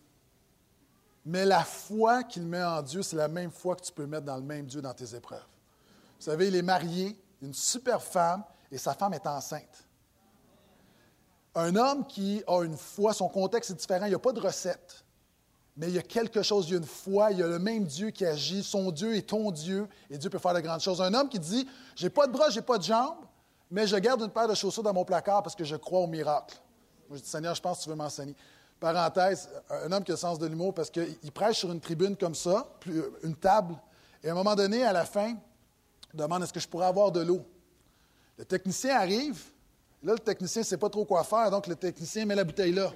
[1.26, 4.26] Mais la foi qu'il met en Dieu, c'est la même foi que tu peux mettre
[4.26, 5.46] dans le même Dieu dans tes épreuves.
[6.18, 9.88] Vous savez, il est marié, une super femme et sa femme est enceinte.
[11.56, 14.40] Un homme qui a une foi, son contexte est différent, il n'y a pas de
[14.40, 15.04] recette,
[15.76, 17.60] mais il y a quelque chose, il y a une foi, il y a le
[17.60, 20.80] même Dieu qui agit, son Dieu est ton Dieu, et Dieu peut faire de grandes
[20.80, 21.02] choses.
[21.02, 23.26] Un homme qui dit, j'ai pas de bras, j'ai pas de jambes,
[23.70, 26.08] mais je garde une paire de chaussures dans mon placard parce que je crois au
[26.08, 26.58] miracle.
[27.10, 28.36] Moi, je dis, Seigneur, je pense que tu veux m'enseigner.
[28.80, 32.16] Parenthèse, un homme qui a le sens de l'humour parce qu'il prêche sur une tribune
[32.16, 32.68] comme ça,
[33.24, 33.76] une table,
[34.24, 35.36] et à un moment donné, à la fin,
[36.14, 37.46] demande est-ce que je pourrais avoir de l'eau?
[38.38, 39.42] Le technicien arrive.
[40.04, 42.74] Là, le technicien ne sait pas trop quoi faire, donc le technicien met la bouteille
[42.74, 42.92] là.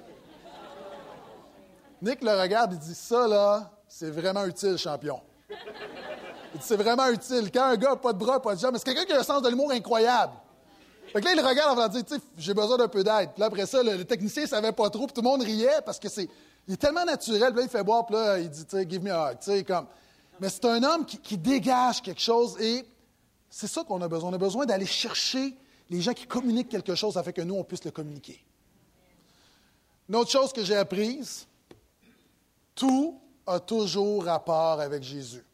[2.02, 5.20] Nick le regarde et dit Ça, là, c'est vraiment utile, champion.
[5.48, 7.50] Il dit C'est vraiment utile.
[7.52, 9.20] Quand un gars n'a pas de bras, pas de jambes, mais c'est quelqu'un qui a
[9.20, 10.32] un sens de l'humour incroyable.
[11.12, 13.30] Fait que là, il regarde en disant J'ai besoin d'un peu d'aide.
[13.32, 15.80] Puis là, après ça, le, technicien ne savait pas trop, puis tout le monde riait
[15.84, 16.28] parce que c'est.
[16.68, 19.12] Il est tellement naturel, puis là, il fait boire, puis là, il dit, give me
[19.12, 19.86] a hug, comme.
[20.40, 22.84] Mais c'est un homme qui dégage quelque chose et
[23.50, 24.30] c'est ça qu'on a besoin.
[24.30, 25.56] On a besoin d'aller chercher
[25.88, 28.44] les gens qui communiquent quelque chose afin que nous, on puisse le communiquer.
[30.08, 31.46] Une autre chose que j'ai apprise,
[32.74, 35.44] Tout a toujours rapport avec Jésus.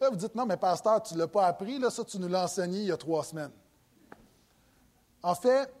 [0.00, 2.28] Là, vous dites, non, mais pasteur, tu ne l'as pas appris, là, ça, tu nous
[2.28, 3.52] l'as enseigné il y a trois semaines.
[5.22, 5.72] En fait,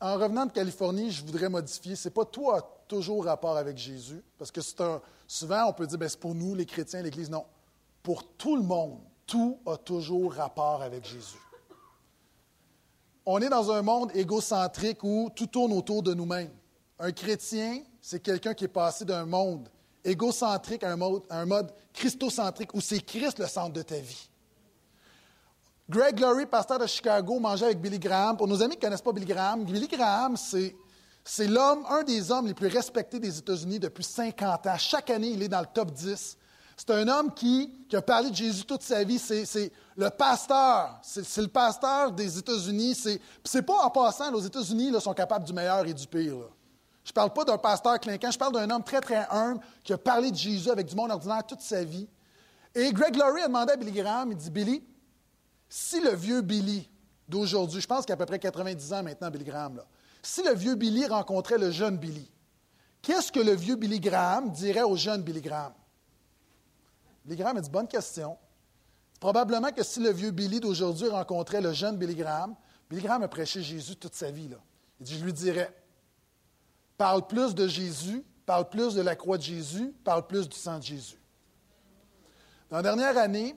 [0.00, 1.96] en revenant de Californie, je voudrais modifier.
[1.96, 5.72] Ce n'est pas tout a toujours rapport avec Jésus, parce que c'est un, souvent on
[5.72, 7.28] peut dire, ben, c'est pour nous, les chrétiens, l'Église.
[7.28, 7.44] Non.
[8.02, 9.00] Pour tout le monde,
[9.30, 11.38] tout a toujours rapport avec Jésus.
[13.24, 16.50] On est dans un monde égocentrique où tout tourne autour de nous-mêmes.
[16.98, 19.68] Un chrétien, c'est quelqu'un qui est passé d'un monde
[20.02, 24.28] égocentrique à un mode, christocentrique où c'est Christ le centre de ta vie.
[25.88, 28.36] Greg Laurie, pasteur de Chicago, mangeait avec Billy Graham.
[28.36, 30.74] Pour nos amis qui ne connaissent pas Billy Graham, Billy Graham, c'est,
[31.24, 34.78] c'est l'homme, un des hommes les plus respectés des États-Unis depuis 50 ans.
[34.78, 36.36] Chaque année, il est dans le top 10.
[36.80, 39.18] C'est un homme qui, a parlé de Jésus toute sa vie.
[39.18, 40.98] C'est, le pasteur.
[41.02, 42.94] C'est, le pasteur des États-Unis.
[43.44, 46.36] C'est, pas en passant, aux États-Unis là, sont capables du meilleur et du pire.
[47.04, 49.92] Je ne parle pas d'un pasteur clinquant, je parle d'un homme très, très humble qui
[49.92, 52.08] a parlé de Jésus avec du monde ordinaire toute sa vie.
[52.74, 54.82] Et Greg Laurie a demandé à Billy Graham, il dit, Billy,
[55.68, 56.88] si le vieux Billy
[57.28, 59.84] d'aujourd'hui, je pense qu'il a à peu près 90 ans maintenant, Billy Graham, là,
[60.22, 62.30] si le vieux Billy rencontrait le jeune Billy,
[63.02, 65.72] qu'est-ce que le vieux Billy Graham dirait au jeune Billy Graham?
[67.24, 68.36] Billy Graham a dit, bonne question.
[69.18, 72.54] Probablement que si le vieux Billy d'aujourd'hui rencontrait le jeune Billy Graham,
[72.88, 74.48] Billy Graham a prêché Jésus toute sa vie.
[74.48, 74.56] Là.
[74.98, 75.74] Il dit, je lui dirais,
[76.96, 80.78] parle plus de Jésus, parle plus de la croix de Jésus, parle plus du sang
[80.78, 81.20] de Jésus.
[82.70, 83.54] Dans la dernière année,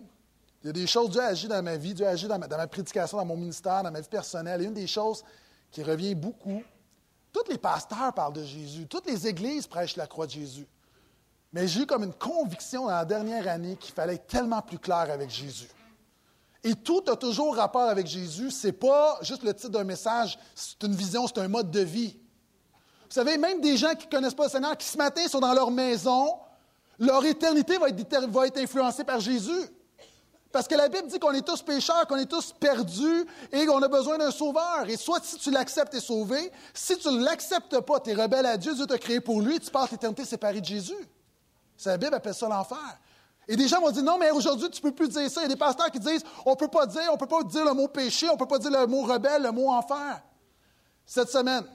[0.64, 2.40] il y a des choses, Dieu a agi dans ma vie, Dieu a agi dans
[2.40, 4.62] ma, prédication, dans mon ministère, dans ma vie personnelle.
[4.62, 5.24] Et une des choses
[5.72, 6.64] qui revient beaucoup,
[7.32, 10.68] tous les pasteurs parlent de Jésus, toutes les églises prêchent la croix de Jésus.
[11.54, 14.80] Mais j'ai eu comme une conviction dans la dernière année qu'il fallait être tellement plus
[14.80, 15.70] clair avec Jésus.
[16.64, 18.50] Et tout a toujours rapport avec Jésus.
[18.50, 21.82] Ce n'est pas juste le titre d'un message, c'est une vision, c'est un mode de
[21.82, 22.18] vie.
[23.04, 25.40] Vous savez, même des gens qui ne connaissent pas le Seigneur, qui ce matin sont
[25.40, 26.36] dans leur maison,
[26.98, 29.70] leur éternité va être, va être influencée par Jésus.
[30.52, 33.82] Parce que la Bible dit qu'on est tous pécheurs, qu'on est tous perdus et qu'on
[33.82, 34.86] a besoin d'un sauveur.
[34.88, 36.52] Et soit si tu l'acceptes, tu es sauvé.
[36.74, 39.60] Si tu ne l'acceptes pas, tu es rebelle à Dieu, Dieu t'a créé pour lui,
[39.60, 40.94] tu passes l'éternité séparée de Jésus.
[41.90, 42.78] La Bible appelle ça l'enfer.
[43.48, 45.42] Et des gens vont dire non, mais aujourd'hui, tu ne peux plus dire ça.
[45.42, 47.44] Il y a des pasteurs qui disent on ne peut pas dire, on peut pas
[47.44, 50.22] dire le mot péché, on ne peut pas dire le mot rebelle, le mot enfer.
[51.06, 51.66] Cette semaine,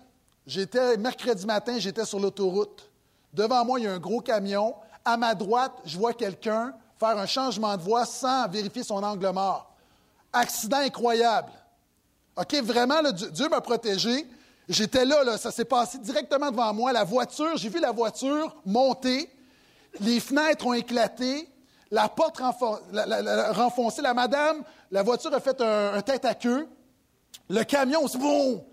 [0.48, 2.90] J'étais, mercredi matin, j'étais sur l'autoroute.
[3.34, 4.74] Devant moi, il y a un gros camion.
[5.04, 9.28] À ma droite, je vois quelqu'un faire un changement de voie sans vérifier son angle
[9.28, 9.70] mort.
[10.32, 11.52] Accident incroyable.
[12.34, 14.26] OK, vraiment, Dieu m'a protégé.
[14.70, 16.92] J'étais là, ça s'est passé directement devant moi.
[16.94, 19.30] La voiture, j'ai vu la voiture monter.
[20.00, 21.48] Les fenêtres ont éclaté.
[21.90, 24.02] La porte renfoncée.
[24.02, 26.68] La madame, la voiture a fait un, tête à queue.
[27.48, 28.64] Le camion, c'est bon,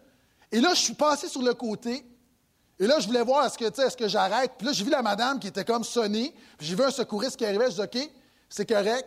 [0.51, 2.05] et là, je suis passé sur le côté.
[2.79, 4.53] Et là, je voulais voir, est-ce que, est-ce que j'arrête?
[4.57, 6.33] Puis là, j'ai vu la madame qui était comme sonnée.
[6.57, 7.71] Puis j'ai vu un secouriste qui arrivait.
[7.71, 8.09] Je dis, OK,
[8.49, 9.05] c'est correct.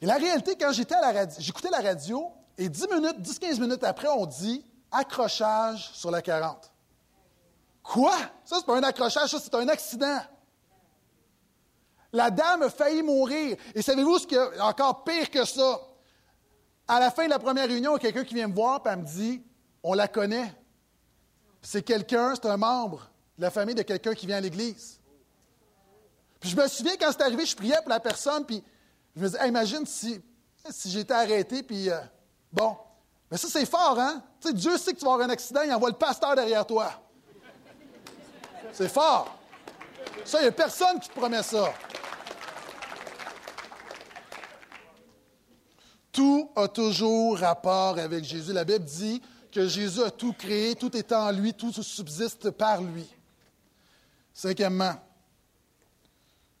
[0.00, 3.60] Et la réalité, quand j'étais à la radio, j'écoutais la radio, et 10 minutes, 10-15
[3.60, 6.70] minutes après, on dit accrochage sur la 40.
[7.82, 8.16] Quoi?
[8.44, 10.18] Ça, c'est pas un accrochage, ça, c'est un accident.
[12.12, 13.56] La dame a failli mourir.
[13.74, 15.80] Et savez-vous ce qui est encore pire que ça?
[16.88, 18.82] À la fin de la première réunion, il y a quelqu'un qui vient me voir
[18.86, 19.42] et me dit
[19.82, 20.52] on la connaît.
[21.62, 24.98] C'est quelqu'un, c'est un membre de la famille de quelqu'un qui vient à l'Église.
[26.40, 28.64] Puis je me souviens quand c'est arrivé, je priais pour la personne, puis
[29.14, 30.20] je me disais, imagine si,
[30.70, 31.98] si j'étais arrêté, puis euh,
[32.50, 32.76] bon.
[33.30, 34.22] Mais ça, c'est fort, hein?
[34.40, 36.66] Tu sais, Dieu sait que tu vas avoir un accident, il envoie le pasteur derrière
[36.66, 36.90] toi.
[38.72, 39.38] C'est fort.
[40.24, 41.72] Ça, il n'y a personne qui te promet ça.
[46.12, 48.52] Tout a toujours rapport avec Jésus.
[48.52, 52.82] La Bible dit que Jésus a tout créé, tout est en lui, tout subsiste par
[52.82, 53.06] lui.
[54.32, 54.94] Cinquièmement,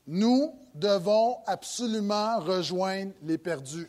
[0.06, 3.88] nous devons absolument rejoindre les perdus.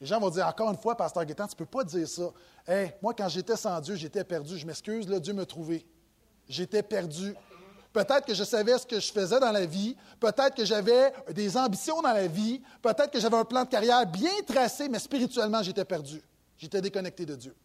[0.00, 2.30] Les gens vont dire encore une fois, Pasteur Guétan, tu ne peux pas dire ça.
[2.66, 4.58] Hey, moi, quand j'étais sans Dieu, j'étais perdu.
[4.58, 5.86] Je m'excuse, là, Dieu m'a trouvé.
[6.48, 7.34] J'étais perdu.
[7.96, 9.96] Peut-être que je savais ce que je faisais dans la vie.
[10.20, 12.60] Peut-être que j'avais des ambitions dans la vie.
[12.82, 16.20] Peut-être que j'avais un plan de carrière bien tracé, mais spirituellement, j'étais perdu.
[16.58, 17.56] J'étais déconnecté de Dieu.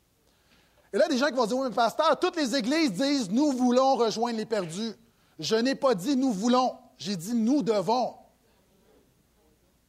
[0.94, 3.52] Et là, des gens qui vont dire, oui, mais pasteur, toutes les églises disent, nous
[3.52, 4.94] voulons rejoindre les perdus.
[5.38, 8.14] Je n'ai pas dit nous voulons, j'ai dit nous devons.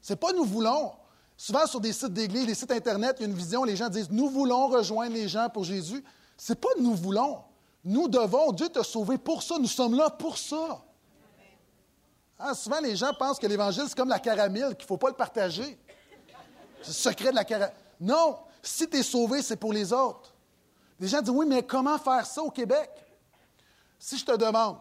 [0.00, 0.90] Ce n'est pas nous voulons.
[1.37, 3.88] Souvent, sur des sites d'église, des sites Internet, il y a une vision, les gens
[3.88, 6.02] disent, nous voulons rejoindre les gens pour Jésus.
[6.37, 7.42] Ce n'est pas nous voulons.
[7.84, 8.52] Nous devons.
[8.52, 9.58] Dieu t'a sauvé pour ça.
[9.58, 10.82] Nous sommes là pour ça.
[12.38, 15.08] Hein, souvent, les gens pensent que l'Évangile, c'est comme la caramel, qu'il ne faut pas
[15.08, 15.78] le partager.
[16.80, 17.74] C'est le secret de la caramel.
[18.00, 20.34] Non, si tu es sauvé, c'est pour les autres.
[20.98, 22.90] Les gens disent, oui, mais comment faire ça au Québec?
[23.98, 24.76] Si je te demande,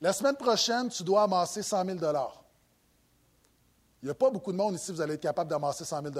[0.00, 1.98] La semaine prochaine, tu dois amasser 100 000
[4.02, 6.14] Il n'y a pas beaucoup de monde ici, vous allez être capable d'amasser 100 000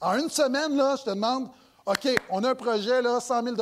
[0.00, 1.48] En une semaine, là, je te demande,
[1.86, 3.56] OK, on a un projet, là, 100 000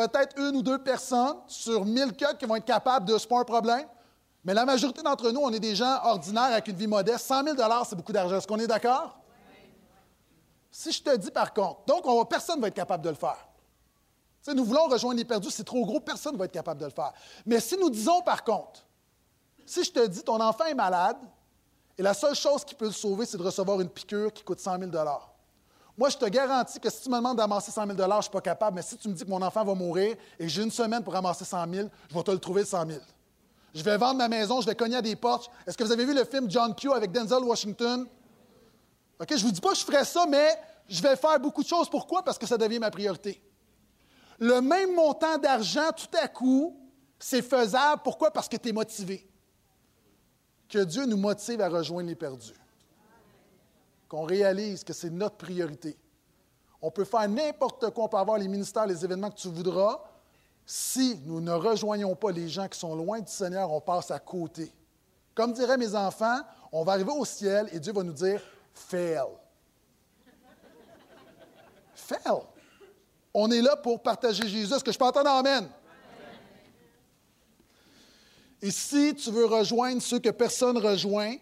[0.00, 3.38] Peut-être une ou deux personnes sur 1000 cas qui vont être capables de, ce pas
[3.38, 3.86] un problème.
[4.42, 7.26] Mais la majorité d'entre nous, on est des gens ordinaires avec une vie modeste.
[7.26, 8.38] 100 000 c'est beaucoup d'argent.
[8.38, 9.18] Est-ce qu'on est d'accord?
[10.70, 13.46] Si je te dis par contre, donc personne ne va être capable de le faire.
[14.54, 16.92] nous voulons rejoindre les perdus, c'est trop gros, personne ne va être capable de le
[16.92, 17.12] faire.
[17.44, 18.86] Mais si nous disons par contre,
[19.66, 21.18] si je te dis ton enfant est malade
[21.98, 24.60] et la seule chose qui peut le sauver, c'est de recevoir une piqûre qui coûte
[24.60, 24.90] 100 000
[26.00, 28.30] moi, je te garantis que si tu me demandes d'amasser 100 000 je ne suis
[28.30, 30.62] pas capable, mais si tu me dis que mon enfant va mourir et que j'ai
[30.62, 33.00] une semaine pour ramasser 100 000 je vais te le trouver 100 000
[33.74, 35.50] Je vais vendre ma maison, je vais cogner à des portes.
[35.66, 38.06] Est-ce que vous avez vu le film John Q avec Denzel Washington?
[39.20, 40.58] OK, je ne vous dis pas que je ferai ça, mais
[40.88, 41.90] je vais faire beaucoup de choses.
[41.90, 42.22] Pourquoi?
[42.22, 43.38] Parce que ça devient ma priorité.
[44.38, 46.80] Le même montant d'argent, tout à coup,
[47.18, 48.00] c'est faisable.
[48.02, 48.30] Pourquoi?
[48.30, 49.28] Parce que tu es motivé.
[50.66, 52.54] Que Dieu nous motive à rejoindre les perdus
[54.10, 55.96] qu'on réalise que c'est notre priorité.
[56.82, 60.02] On peut faire n'importe quoi, on peut avoir les ministères, les événements que tu voudras.
[60.66, 64.18] Si nous ne rejoignons pas les gens qui sont loin du Seigneur, on passe à
[64.18, 64.72] côté.
[65.32, 66.40] Comme diraient mes enfants,
[66.72, 68.42] on va arriver au ciel et Dieu va nous dire
[68.74, 69.28] fail.
[71.94, 72.40] Fail.
[73.32, 74.74] On est là pour partager Jésus.
[74.74, 75.68] Est-ce que je peux entendre Amen?
[78.60, 81.36] Et si tu veux rejoindre ceux que personne ne rejoint,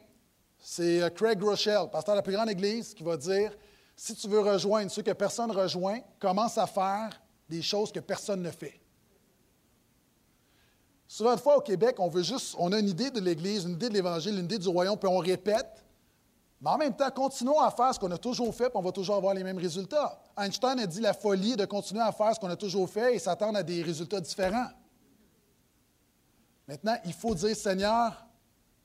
[0.70, 3.56] c'est euh, Craig Rochelle, pasteur de la plus grande église, qui va dire
[3.96, 7.08] si tu veux rejoindre ceux que personne ne rejoint, commence à faire
[7.48, 8.78] des choses que personne ne fait.
[11.06, 13.88] Souvent fois au Québec, on veut juste, on a une idée de l'Église, une idée
[13.88, 15.82] de l'Évangile, une idée du royaume, puis on répète.
[16.60, 18.92] Mais en même temps, continuons à faire ce qu'on a toujours fait, puis on va
[18.92, 20.20] toujours avoir les mêmes résultats.
[20.36, 23.18] Einstein a dit la folie de continuer à faire ce qu'on a toujours fait et
[23.18, 24.68] s'attendre à des résultats différents.
[26.68, 28.27] Maintenant, il faut dire, Seigneur,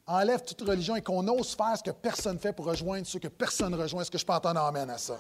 [0.06, 3.20] enlève toute religion et qu'on ose faire ce que personne ne fait pour rejoindre ceux
[3.20, 4.02] que personne ne rejoint.
[4.02, 5.20] Est-ce que je peux entendre amène à ça?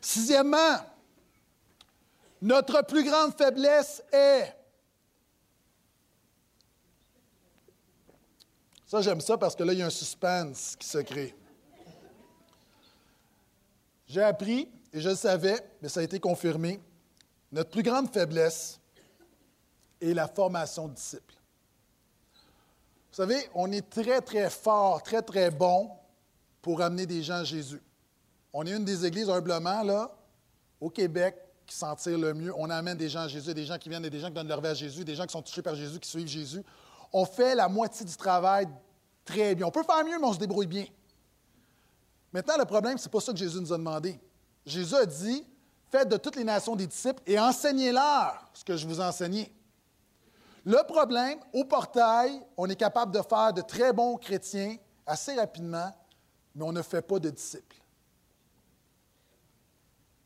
[0.00, 0.78] Sixièmement,
[2.40, 4.56] notre plus grande faiblesse est.
[8.86, 11.34] Ça, j'aime ça parce que là, il y a un suspense qui se crée.
[14.06, 16.80] J'ai appris, et je le savais, mais ça a été confirmé,
[17.52, 18.80] notre plus grande faiblesse
[20.00, 21.39] est la formation de disciples.
[23.10, 25.90] Vous savez, on est très, très fort, très, très bon
[26.62, 27.82] pour amener des gens à Jésus.
[28.52, 30.10] On est une des églises, humblement, là,
[30.80, 32.52] au Québec, qui s'en tire le mieux.
[32.56, 34.60] On amène des gens à Jésus, des gens qui viennent, des gens qui donnent leur
[34.60, 36.62] vie à Jésus, des gens qui sont touchés par Jésus, qui suivent Jésus.
[37.12, 38.68] On fait la moitié du travail
[39.24, 39.66] très bien.
[39.66, 40.86] On peut faire mieux, mais on se débrouille bien.
[42.32, 44.20] Maintenant, le problème, ce n'est pas ça que Jésus nous a demandé.
[44.64, 45.44] Jésus a dit
[45.90, 49.52] Faites de toutes les nations des disciples et enseignez-leur ce que je vous ai enseigné.
[50.64, 55.90] Le problème, au portail, on est capable de faire de très bons chrétiens assez rapidement,
[56.54, 57.76] mais on ne fait pas de disciples.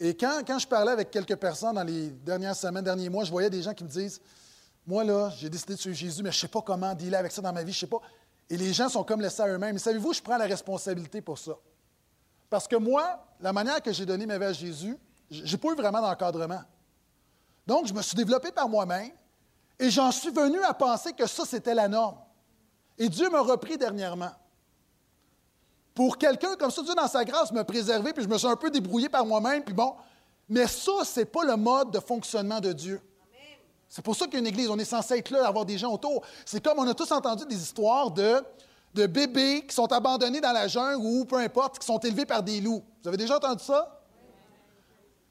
[0.01, 3.51] Et quand, je parlais avec quelques personnes dans les dernières semaines, derniers mois, je voyais
[3.51, 4.21] des gens qui me disent
[4.87, 7.33] Moi, là, j'ai décidé de suivre Jésus, mais je ne sais pas comment dealer avec
[7.33, 8.01] ça dans ma vie, je ne sais pas.
[8.51, 9.77] Et les gens sont comme laissés à eux-mêmes.
[9.77, 11.53] Et savez-vous, je prends la responsabilité pour ça.
[12.51, 14.99] Parce que moi, la manière que j'ai donné ma vie à Jésus,
[15.31, 16.63] je n'ai pas eu vraiment d'encadrement.
[17.67, 19.11] Donc, je me suis développé par moi-même.
[19.79, 22.17] Et j'en suis venu à penser que ça, c'était la norme.
[22.99, 24.31] Et Dieu m'a repris dernièrement.
[25.95, 28.57] Pour quelqu'un comme ça, Dieu, dans sa grâce, m'a préservé, puis je me suis un
[28.57, 29.95] peu débrouillé par moi-même, puis bon.
[30.49, 33.01] Mais ça, ce n'est pas le mode de fonctionnement de Dieu.
[33.89, 34.69] C'est pour ça qu'il église.
[34.69, 36.23] On est censé être là, avoir des gens autour.
[36.45, 38.43] C'est comme on a tous entendu des histoires de,
[38.93, 42.43] de bébés qui sont abandonnés dans la jungle ou peu importe, qui sont élevés par
[42.43, 42.83] des loups.
[43.03, 44.03] Vous avez déjà entendu ça?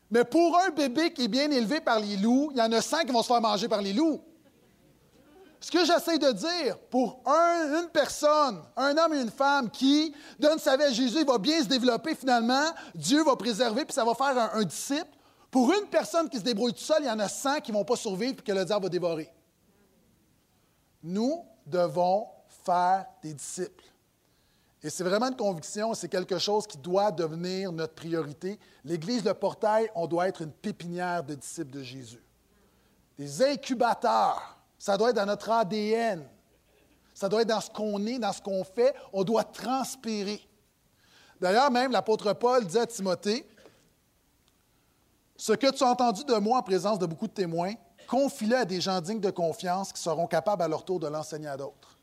[0.10, 2.82] Mais pour un bébé qui est bien élevé par les loups, il y en a
[2.82, 4.22] cinq qui vont se faire manger par les loups.
[5.64, 10.60] Ce que j'essaie de dire, pour une personne, un homme et une femme qui donne
[10.60, 14.04] sa vie à Jésus, il va bien se développer finalement, Dieu va préserver, puis ça
[14.04, 15.08] va faire un, disciple.
[15.50, 17.78] Pour une personne qui se débrouille tout seul, il y en a 100 qui ne
[17.78, 19.34] vont pas survivre et que le diable va dévorer.
[21.02, 22.28] Nous devons
[22.66, 23.86] faire des disciples.
[24.84, 28.60] Et c'est vraiment une conviction, c'est quelque chose qui doit devenir notre priorité.
[28.84, 32.22] L'Église de Portail, on doit être une pépinière de disciples de Jésus.
[33.18, 36.28] Des incubateurs ça doit être dans notre ADN.
[37.14, 38.96] Ça doit être dans ce qu'on est, dans ce qu'on fait.
[39.12, 40.42] On doit transpirer.
[41.40, 43.48] D'ailleurs, même l'apôtre Paul dit à Timothée,
[45.36, 47.74] Ce que tu as entendu de moi en présence de beaucoup de témoins,
[48.08, 51.48] confie-le à des gens dignes de confiance qui seront capables à leur tour de l'enseigner
[51.48, 51.98] à d'autres.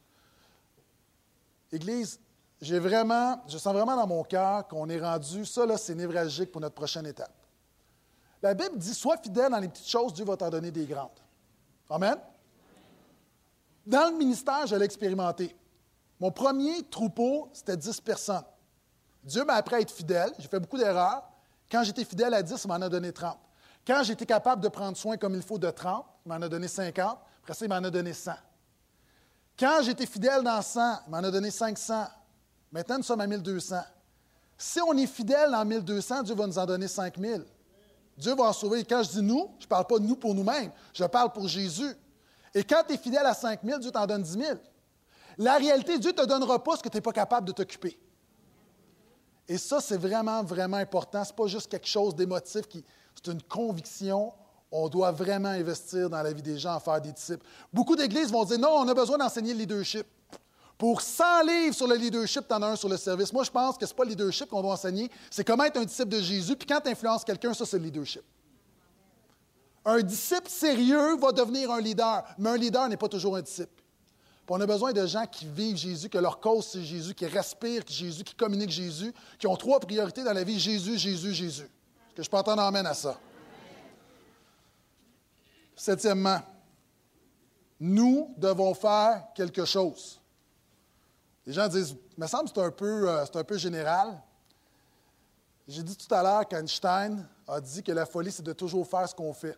[1.73, 2.21] Église,
[2.61, 6.53] j'ai vraiment, je sens vraiment dans mon cœur qu'on est rendu, ça là, c'est névralgique
[6.53, 7.33] pour notre prochaine étape.
[8.43, 11.09] La Bible dit Sois fidèle dans les petites choses, Dieu va t'en donner des grandes.
[11.89, 12.17] Amen.
[13.91, 15.53] Dans le ministère, je l'ai expérimenté.
[16.21, 18.45] Mon premier troupeau, c'était 10 personnes.
[19.25, 20.33] Dieu m'a appris à être fidèle.
[20.39, 21.29] J'ai fait beaucoup d'erreurs.
[21.69, 23.37] Quand j'étais fidèle à 10, il m'en a donné 30.
[23.85, 26.69] Quand j'étais capable de prendre soin comme il faut de 30, il m'en a donné
[26.69, 27.19] 50.
[27.43, 28.31] Après ça, il m'en a donné 100.
[29.59, 32.07] Quand j'étais fidèle dans 100, il m'en a donné 500.
[32.71, 33.75] Maintenant, nous sommes à 1200.
[34.57, 37.45] Si on est fidèle dans 1200, Dieu va nous en donner 5000.
[38.17, 38.85] Dieu va en sauver.
[38.85, 41.49] Quand je dis nous, je ne parle pas de nous pour nous-mêmes, je parle pour
[41.49, 41.93] Jésus.
[42.55, 44.59] Et quand tu es fidèle à 5000, Dieu t'en donne 10 000.
[45.39, 47.99] La réalité, Dieu ne te donnera pas ce que tu n'es pas capable de t'occuper.
[49.49, 51.25] Et ça, c'est vraiment, vraiment important.
[51.25, 52.63] Ce n'est pas juste quelque chose d'émotif,
[53.15, 54.33] c'est une conviction.
[54.71, 57.45] On doit vraiment investir dans la vie des gens, en faire des disciples.
[57.73, 60.07] Beaucoup d'églises vont dire non, on a besoin d'enseigner le leadership.
[60.79, 63.33] Pour 100 livres sur le leadership, tu en as un sur le service.
[63.33, 65.77] Moi, je pense que ce n'est pas le leadership qu'on doit enseigner, c'est comment être
[65.77, 66.57] un disciple de Jésus.
[66.57, 68.23] Puis quand tu influences quelqu'un, ça, c'est le leadership.
[69.85, 73.83] Un disciple sérieux va devenir un leader, mais un leader n'est pas toujours un disciple.
[74.45, 77.27] Puis on a besoin de gens qui vivent Jésus, que leur cause c'est Jésus, qui
[77.27, 81.63] respirent Jésus, qui communiquent Jésus, qui ont trois priorités dans la vie Jésus, Jésus, Jésus.
[81.63, 83.19] Est-ce que je peux entendre amène à ça?
[85.77, 86.41] Septièmement,
[87.79, 90.21] nous devons faire quelque chose.
[91.47, 94.21] Les gens disent, me semble que c'est euh, un peu général.
[95.67, 99.09] J'ai dit tout à l'heure qu'Einstein a dit que la folie, c'est de toujours faire
[99.09, 99.57] ce qu'on fait.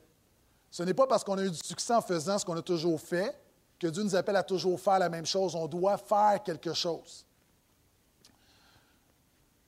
[0.73, 2.99] Ce n'est pas parce qu'on a eu du succès en faisant ce qu'on a toujours
[2.99, 3.39] fait
[3.79, 5.55] que Dieu nous appelle à toujours faire la même chose.
[5.55, 7.27] On doit faire quelque chose.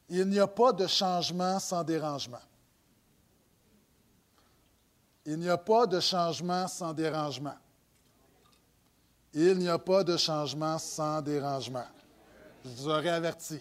[0.08, 2.40] Il n'y a pas de changement sans dérangement.
[5.26, 7.56] Il n'y a pas de changement sans dérangement.
[9.34, 11.86] Il n'y a pas de changement sans dérangement.
[12.64, 13.60] Je vous aurais averti.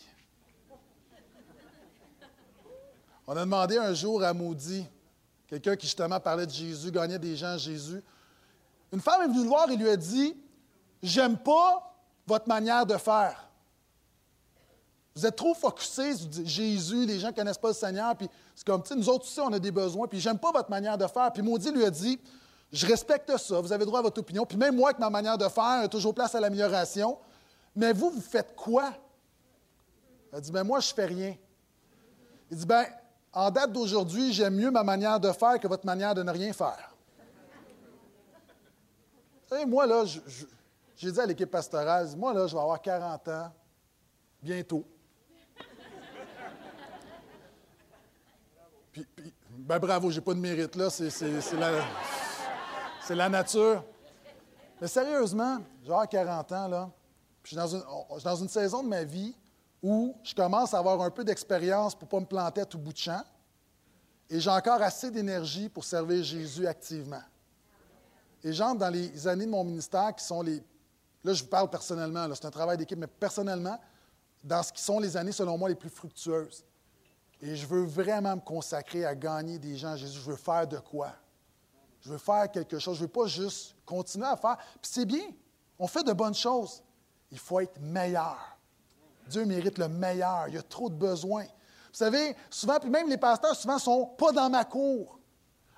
[3.27, 4.85] On a demandé un jour à Maudit,
[5.47, 8.03] quelqu'un qui justement parlait de Jésus, gagnait des gens à Jésus.
[8.91, 10.35] Une femme est venue le voir et lui a dit
[11.01, 11.93] J'aime pas
[12.25, 13.49] votre manière de faire.
[15.15, 18.65] Vous êtes trop focusés sur Jésus, les gens ne connaissent pas le Seigneur, puis c'est
[18.65, 21.31] comme, nous autres aussi, on a des besoins, puis j'aime pas votre manière de faire.
[21.31, 22.19] Puis Maudit lui a dit
[22.71, 25.37] Je respecte ça, vous avez droit à votre opinion, puis même moi, avec ma manière
[25.37, 27.17] de faire, a toujours place à l'amélioration.
[27.75, 28.91] Mais vous, vous faites quoi
[30.31, 31.35] Elle dit Ben moi, je fais rien.
[32.49, 32.85] Il dit Ben,
[33.33, 36.53] en date d'aujourd'hui, j'aime mieux ma manière de faire que votre manière de ne rien
[36.53, 36.93] faire.
[39.47, 40.03] Savez, moi, là,
[40.95, 43.51] j'ai dit à l'équipe pastorale, moi, là, je vais avoir 40 ans,
[44.41, 44.85] bientôt.
[48.91, 49.07] Puis,
[49.49, 51.09] ben bravo, j'ai pas de mérite, là, c'est,
[51.53, 51.83] la,
[53.09, 53.83] la nature.
[54.79, 56.89] Mais sérieusement, j'ai 40 ans, là,
[57.41, 59.35] puis je suis dans une saison de ma vie
[59.83, 62.79] où je commence à avoir un peu d'expérience pour ne pas me planter à tout
[62.79, 63.21] bout de champ,
[64.29, 67.21] et j'ai encore assez d'énergie pour servir Jésus activement.
[68.43, 70.63] Et j'entre dans les années de mon ministère qui sont les...
[71.23, 73.79] Là, je vous parle personnellement, c'est un travail d'équipe, mais personnellement,
[74.43, 76.65] dans ce qui sont les années, selon moi, les plus fructueuses.
[77.41, 80.19] Et je veux vraiment me consacrer à gagner des gens Jésus.
[80.19, 81.11] Je veux faire de quoi?
[82.01, 82.97] Je veux faire quelque chose.
[82.97, 84.57] Je ne veux pas juste continuer à faire.
[84.81, 85.25] Puis c'est bien,
[85.77, 86.81] on fait de bonnes choses.
[87.31, 88.52] Il faut être meilleur.
[89.27, 90.45] Dieu mérite le meilleur.
[90.47, 91.43] Il y a trop de besoins.
[91.45, 95.19] Vous savez, souvent, puis même les pasteurs, souvent, sont pas dans ma cour.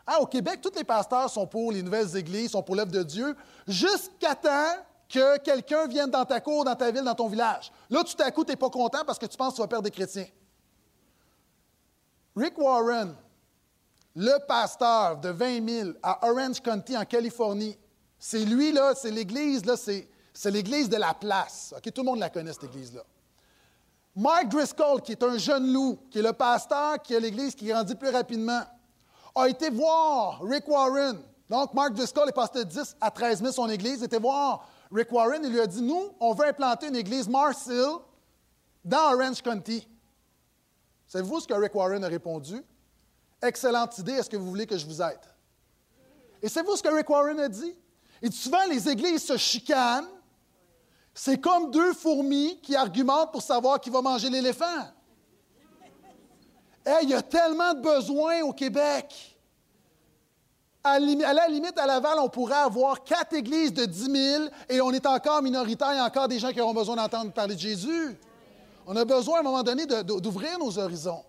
[0.08, 3.04] Ah, au Québec, tous les pasteurs sont pour les nouvelles églises, sont pour l'œuvre de
[3.04, 3.36] Dieu,
[3.68, 4.76] jusqu'à temps
[5.10, 7.72] que quelqu'un vienne dans ta cour, dans ta ville, dans ton village.
[7.90, 9.68] Là, tout à coup, tu n'es pas content parce que tu penses que tu vas
[9.68, 10.28] perdre des chrétiens.
[12.36, 13.16] Rick Warren,
[14.16, 17.78] le pasteur de 20 000 à Orange County, en Californie,
[18.20, 21.74] c'est lui, c'est l'église, c'est, l'église de la place.
[21.84, 23.04] Tout le monde la connaît, cette église-là.
[24.16, 27.66] Mark Driscoll, qui est un jeune loup, qui est le pasteur qui a l'église qui
[27.66, 28.62] grandit plus rapidement,
[29.36, 31.20] a été voir Rick Warren.
[31.50, 34.02] Donc, Mark Driscoll est passé de 10 à 13 000 son église.
[34.02, 37.86] Était voir Rick Warren et lui a dit Nous, on veut implanter une église Marcel
[38.86, 39.86] dans Orange County.
[41.08, 42.64] Savez-vous ce que Rick Warren a répondu
[43.42, 45.20] Excellente idée, est-ce que vous voulez que je vous aide
[46.42, 47.76] Et savez-vous ce que Rick Warren a dit?
[48.22, 50.08] Il dit souvent les églises se chicanent
[51.18, 54.66] c'est comme deux fourmis qui argumentent pour savoir qui va manger l'éléphant.
[57.02, 59.38] il y a tellement de besoins au Québec.
[60.84, 64.92] À, la limite, à Laval, on pourrait avoir quatre églises de 10 000 et on
[64.92, 65.94] est encore minoritaire.
[65.94, 68.20] Il y a encore des gens qui auront besoin d'entendre parler de Jésus.
[68.86, 71.24] On a besoin, à un moment donné, d'ouvrir nos horizons.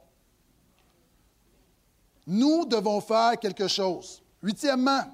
[2.26, 4.20] Nous devons faire quelque chose.
[4.43, 5.05] Huitièmement,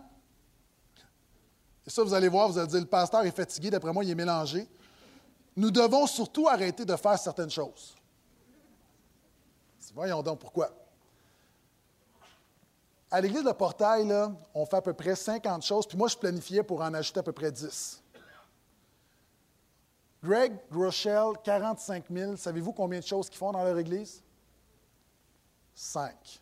[1.93, 4.15] ça, vous allez voir, vous allez dire, le pasteur est fatigué, d'après moi, il est
[4.15, 4.67] mélangé.
[5.55, 7.95] Nous devons surtout arrêter de faire certaines choses.
[9.95, 10.71] Voyons donc pourquoi.
[13.11, 14.11] À l'église de Portail,
[14.55, 17.23] on fait à peu près 50 choses, puis moi, je planifiais pour en ajouter à
[17.23, 18.03] peu près 10.
[20.25, 22.37] Greg Groeschel, 45 000.
[22.37, 24.23] Savez-vous combien de choses qu'ils font dans leur église?
[25.75, 26.41] Cinq.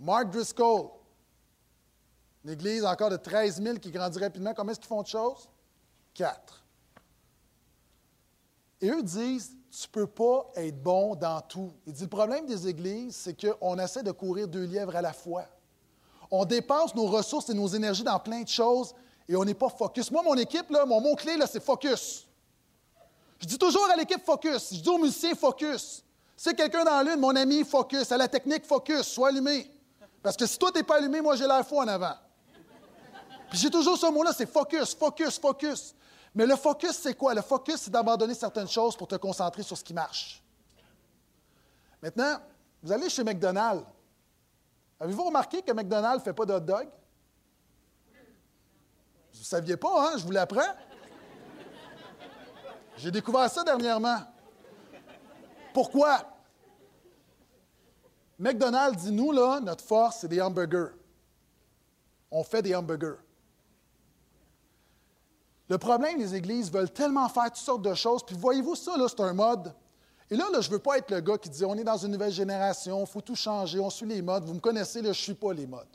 [0.00, 0.88] Mark Driscoll,
[2.44, 4.52] une église encore de 13 000 qui grandit rapidement.
[4.54, 5.48] Combien est-ce qu'ils font de choses?
[6.14, 6.64] Quatre.
[8.80, 11.72] Et eux disent, tu ne peux pas être bon dans tout.
[11.86, 15.12] Il dit, le problème des églises, c'est qu'on essaie de courir deux lièvres à la
[15.12, 15.44] fois.
[16.30, 18.94] On dépense nos ressources et nos énergies dans plein de choses
[19.28, 20.10] et on n'est pas focus.
[20.10, 22.26] Moi, mon équipe, là, mon mot-clé, c'est focus.
[23.40, 24.74] Je dis toujours à l'équipe focus.
[24.74, 26.04] Je dis aux musiciens focus.
[26.36, 28.10] C'est quelqu'un dans l'une, mon ami, focus.
[28.12, 29.02] À la technique, focus.
[29.02, 29.70] Sois allumé.
[30.22, 32.14] Parce que si toi, tu n'es pas allumé, moi, j'ai l'air fou en avant.
[33.50, 35.94] Puis j'ai toujours ce mot-là, c'est focus, focus, focus.
[36.34, 37.34] Mais le focus, c'est quoi?
[37.34, 40.42] Le focus, c'est d'abandonner certaines choses pour te concentrer sur ce qui marche.
[42.02, 42.38] Maintenant,
[42.82, 43.84] vous allez chez McDonald's.
[45.00, 46.88] Avez-vous remarqué que McDonald's ne fait pas de hot dog?
[49.32, 50.18] Vous ne saviez pas, hein?
[50.18, 50.74] Je vous l'apprends.
[52.96, 54.18] J'ai découvert ça dernièrement.
[55.72, 56.20] Pourquoi?
[58.38, 60.92] McDonald's dit, nous, là, notre force, c'est des hamburgers.
[62.30, 63.16] On fait des hamburgers.
[65.68, 69.06] Le problème, les églises veulent tellement faire toutes sortes de choses, puis voyez-vous ça, là,
[69.08, 69.74] c'est un mode.
[70.30, 72.12] Et là, je ne veux pas être le gars qui dit, on est dans une
[72.12, 74.44] nouvelle génération, il faut tout changer, on suit les modes.
[74.44, 75.86] Vous me connaissez, là, je ne suis pas les modes.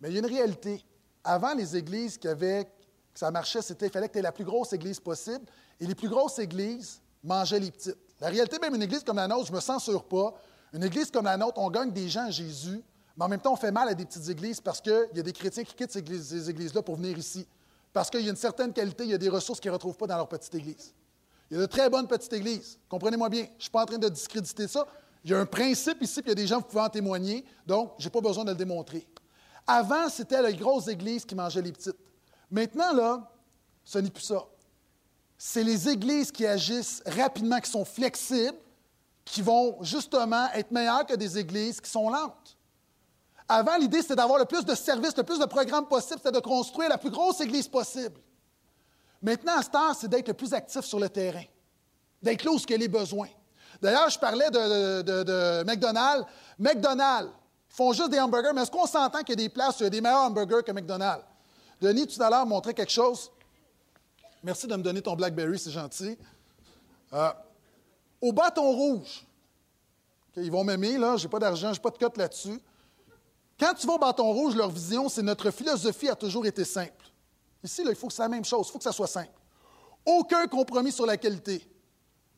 [0.00, 0.84] Mais il y a une réalité.
[1.24, 4.32] Avant, les églises qui avaient, que ça marchait, c'était, il fallait que tu aies la
[4.32, 5.44] plus grosse église possible.
[5.80, 7.96] Et les plus grosses églises mangeaient les petites.
[8.20, 10.34] La réalité, même une église comme la nôtre, je ne me censure pas.
[10.72, 12.82] Une église comme la nôtre, on gagne des gens à Jésus,
[13.16, 15.22] mais en même temps, on fait mal à des petites églises parce qu'il y a
[15.22, 17.46] des chrétiens qui quittent ces églises-là pour venir ici.
[17.92, 19.96] Parce qu'il y a une certaine qualité, il y a des ressources qu'ils ne retrouvent
[19.96, 20.94] pas dans leur petite église.
[21.50, 22.78] Il y a de très bonnes petites églises.
[22.88, 23.44] Comprenez-moi bien.
[23.44, 24.86] Je ne suis pas en train de discréditer ça.
[25.24, 26.88] Il y a un principe ici, puis il y a des gens qui pouvaient en
[26.88, 29.06] témoigner, donc je n'ai pas besoin de le démontrer.
[29.66, 31.96] Avant, c'était les grosses églises qui mangeaient les petites.
[32.50, 33.30] Maintenant, là,
[33.84, 34.46] ce n'est plus ça
[35.38, 38.58] c'est les églises qui agissent rapidement, qui sont flexibles,
[39.24, 42.57] qui vont justement être meilleures que des églises qui sont lentes.
[43.48, 46.40] Avant, l'idée, c'était d'avoir le plus de services, le plus de programmes possible, c'était de
[46.40, 48.20] construire la plus grosse église possible.
[49.22, 51.44] Maintenant, à ce temps, c'est d'être le plus actif sur le terrain,
[52.22, 53.28] d'être là où il y a les besoins.
[53.80, 56.26] D'ailleurs, je parlais de, McDonald's.
[56.58, 57.32] McDonald's,
[57.70, 59.84] font juste des hamburgers, mais est-ce qu'on s'entend qu'il y a des places où il
[59.84, 61.24] y a des meilleurs hamburgers que McDonald's?
[61.80, 63.30] Denis, tout à l'heure, montrait quelque chose.
[64.42, 66.18] Merci de me donner ton Blackberry, c'est gentil.
[67.12, 67.30] Euh,
[68.20, 69.24] au bâton rouge,
[70.36, 72.60] ils vont m'aimer, là, j'ai pas d'argent, j'ai pas de cote là-dessus.
[73.58, 77.04] Quand tu vas au bâton rouge, leur vision, c'est notre philosophie a toujours été simple.
[77.62, 79.32] Ici, il faut que c'est la même chose, il faut que ça soit simple.
[80.06, 81.68] Aucun compromis sur la qualité.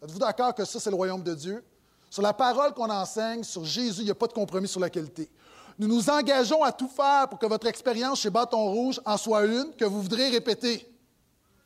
[0.03, 1.65] Êtes-vous d'accord que ça, c'est le royaume de Dieu?
[2.09, 4.89] Sur la parole qu'on enseigne, sur Jésus, il n'y a pas de compromis sur la
[4.89, 5.31] qualité.
[5.79, 9.45] Nous nous engageons à tout faire pour que votre expérience chez Bâton Rouge en soit
[9.45, 10.91] une que vous voudrez répéter.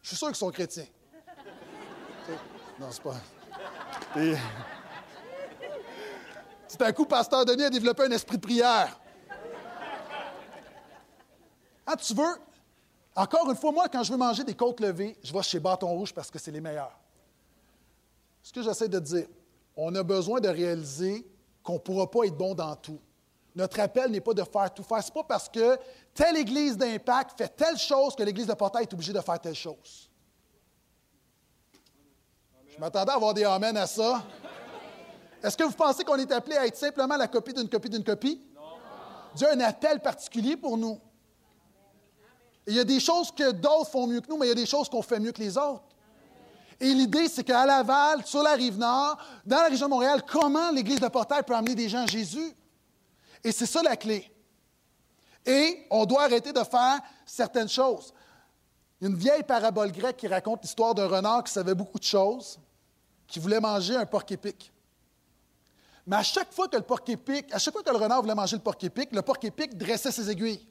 [0.03, 0.87] Je suis sûr qu'ils sont chrétiens.
[2.79, 3.15] non, c'est pas.
[4.17, 4.35] Et...
[6.69, 9.01] Tout à coup, Pasteur Denis a développé un esprit de prière.
[11.87, 12.37] Ah, tu veux?
[13.17, 15.89] Encore une fois, moi, quand je veux manger des côtes levées, je vais chez Bâton
[15.89, 16.99] Rouge parce que c'est les meilleurs.
[18.43, 19.27] Ce que j'essaie de dire,
[19.77, 21.27] on a besoin de réaliser
[21.63, 23.01] qu'on ne pourra pas être bon dans tout.
[23.55, 25.03] Notre appel n'est pas de faire tout faire.
[25.03, 25.79] Ce n'est pas parce que
[26.13, 29.55] telle église d'impact fait telle chose que l'église de portail est obligée de faire telle
[29.55, 30.11] chose.
[32.69, 34.25] Je m'attendais à avoir des amens à ça.
[35.43, 38.03] Est-ce que vous pensez qu'on est appelé à être simplement la copie d'une copie d'une
[38.03, 38.43] copie?
[38.55, 38.63] Non.
[39.37, 40.99] Dieu a un appel particulier pour nous.
[42.67, 44.57] Il y a des choses que d'autres font mieux que nous, mais il y a
[44.57, 45.85] des choses qu'on fait mieux que les autres.
[46.81, 50.71] Et l'idée, c'est qu'à Laval, sur la rive nord, dans la région de Montréal, comment
[50.71, 52.53] l'Église de Portail peut amener des gens à Jésus?
[53.43, 54.31] Et c'est ça la clé.
[55.47, 58.13] Et on doit arrêter de faire certaines choses.
[59.01, 61.99] Il y a une vieille parabole grecque qui raconte l'histoire d'un renard qui savait beaucoup
[61.99, 62.59] de choses,
[63.27, 64.73] qui voulait manger un porc épic.
[66.07, 68.35] Mais à chaque fois que le porc épic, à chaque fois que le renard voulait
[68.35, 70.67] manger le porc épic, le porc épic dressait ses aiguilles.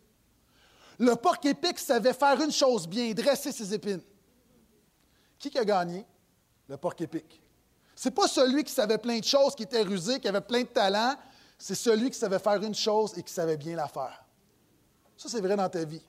[1.00, 4.02] Le porc épic savait faire une chose bien, dresser ses épines.
[5.40, 6.06] Qui a gagné?
[6.68, 7.42] Le porc épic.
[7.96, 10.68] C'est pas celui qui savait plein de choses, qui était rusé, qui avait plein de
[10.68, 11.16] talent,
[11.58, 14.24] c'est celui qui savait faire une chose et qui savait bien la faire.
[15.16, 16.02] Ça, c'est vrai dans ta vie.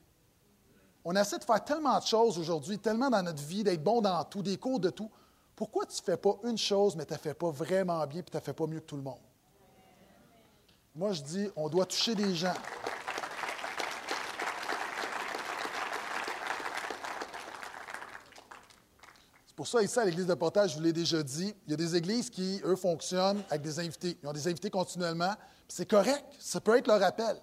[1.04, 4.24] On essaie de faire tellement de choses aujourd'hui, tellement dans notre vie, d'être bon dans
[4.24, 5.10] tout, des cours de tout.
[5.54, 8.30] Pourquoi tu ne fais pas une chose, mais tu ne fais pas vraiment bien, puis
[8.30, 9.20] tu ne fais pas mieux que tout le monde?
[10.94, 12.54] Moi, je dis, on doit toucher des gens.
[19.56, 21.76] Pour ça, ici, à l'Église de Portage, je vous l'ai déjà dit, il y a
[21.76, 24.18] des églises qui, eux, fonctionnent avec des invités.
[24.20, 25.32] Ils ont des invités continuellement.
[25.68, 27.36] C'est correct, ça peut être leur appel.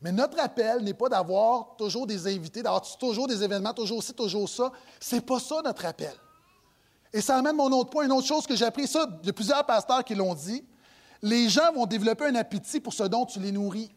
[0.00, 4.14] Mais notre appel n'est pas d'avoir toujours des invités, d'avoir toujours des événements, toujours ci,
[4.14, 4.72] toujours ça.
[4.98, 6.14] C'est pas ça notre appel.
[7.12, 9.30] Et ça amène mon autre point, une autre chose que j'ai appris, ça, il y
[9.30, 10.64] a plusieurs pasteurs qui l'ont dit.
[11.20, 13.94] Les gens vont développer un appétit pour ce dont tu les nourris.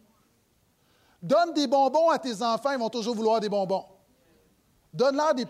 [1.23, 3.85] Donne des bonbons à tes enfants, ils vont toujours vouloir des bonbons.
[4.95, 5.43] Donne-leur des,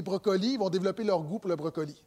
[0.00, 2.02] brocolis, ils vont développer leur goût pour le brocoli.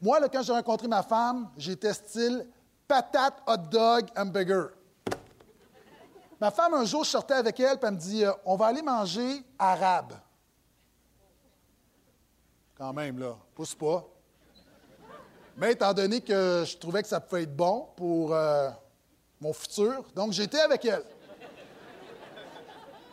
[0.00, 2.44] Moi, là, quand j'ai rencontré ma femme, j'étais style
[2.88, 4.70] patate, hot dog, hamburger.
[6.40, 8.66] Ma femme, un jour, je sortais avec elle, puis elle me dit euh, On va
[8.66, 10.14] aller manger arabe.
[12.76, 14.04] Quand même, là, pousse pas.
[15.56, 18.70] Mais étant donné que je trouvais que ça pouvait être bon pour euh,
[19.40, 21.04] mon futur, donc j'étais avec elle.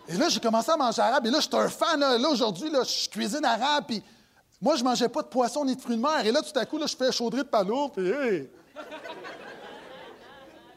[0.07, 1.25] Et là, j'ai commencé à manger arabe.
[1.25, 1.99] Et là, je suis un fan.
[1.99, 3.85] Là, aujourd'hui, là, je cuisine arabe.
[3.87, 4.03] Puis
[4.61, 6.25] moi, je mangeais pas de poisson ni de fruits de mer.
[6.25, 7.93] Et là, tout à coup, là, je fais chaudrer de palourde.
[7.95, 8.49] Puis!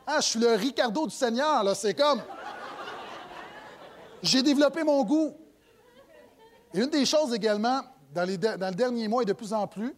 [0.07, 1.63] Ah, je suis le Ricardo du Seigneur.
[1.63, 2.23] Là, c'est comme.
[4.23, 5.35] J'ai développé mon goût.
[6.73, 7.83] Et une des choses également,
[8.15, 9.95] dans, les dans le dernier mois et de plus en plus,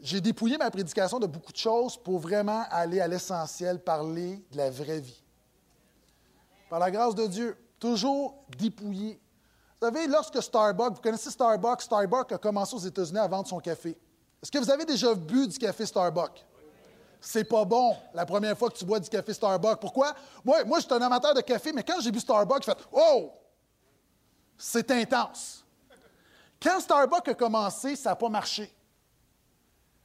[0.00, 4.56] j'ai dépouillé ma prédication de beaucoup de choses pour vraiment aller à l'essentiel, parler de
[4.56, 5.22] la vraie vie.
[6.70, 9.20] Par la grâce de Dieu, toujours dépouillé.
[9.80, 13.60] Vous savez, lorsque Starbucks, vous connaissez Starbucks, Starbucks a commencé aux États-Unis à vendre son
[13.60, 13.96] café.
[14.42, 16.44] Est-ce que vous avez déjà bu du café Starbucks?
[17.20, 19.80] C'est pas bon la première fois que tu bois du café Starbucks.
[19.80, 20.14] Pourquoi?
[20.44, 22.78] Moi, moi je suis un amateur de café, mais quand j'ai bu Starbucks, j'ai fait
[22.92, 23.32] Oh!
[24.56, 25.64] C'est intense.
[26.60, 28.74] Quand Starbucks a commencé, ça n'a pas marché.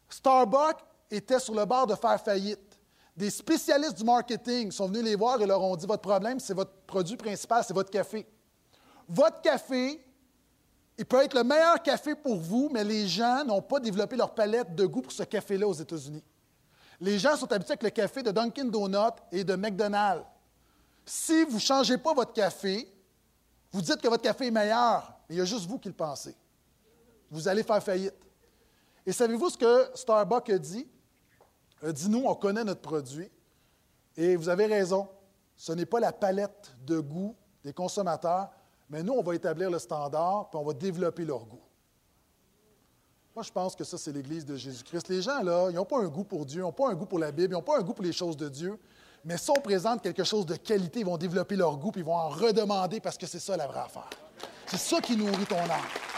[0.07, 2.72] Starbucks était sur le bord de faire faillite.
[3.15, 6.53] Des spécialistes du marketing sont venus les voir et leur ont dit Votre problème, c'est
[6.53, 8.25] votre produit principal, c'est votre café.
[9.07, 10.03] Votre café,
[10.97, 14.33] il peut être le meilleur café pour vous, mais les gens n'ont pas développé leur
[14.33, 16.23] palette de goût pour ce café-là aux États-Unis.
[16.99, 20.25] Les gens sont habitués avec le café de Dunkin' Donuts et de McDonald's.
[21.05, 22.87] Si vous ne changez pas votre café,
[23.71, 25.95] vous dites que votre café est meilleur, mais il y a juste vous qui le
[25.95, 26.35] pensez.
[27.29, 28.13] Vous allez faire faillite.
[29.05, 30.87] Et savez-vous ce que Starbucks a dit?
[31.83, 33.29] A dit, nous, on connaît notre produit.
[34.15, 35.07] Et vous avez raison,
[35.55, 38.49] ce n'est pas la palette de goût des consommateurs,
[38.89, 41.61] mais nous, on va établir le standard, puis on va développer leur goût.
[43.35, 45.09] Moi, je pense que ça, c'est l'Église de Jésus-Christ.
[45.09, 47.07] Les gens, là, ils n'ont pas un goût pour Dieu, ils n'ont pas un goût
[47.07, 48.79] pour la Bible, ils n'ont pas un goût pour les choses de Dieu.
[49.25, 52.05] Mais si on présente quelque chose de qualité, ils vont développer leur goût, puis ils
[52.05, 54.09] vont en redemander parce que c'est ça la vraie affaire.
[54.67, 56.12] C'est ça qui nourrit ton âme.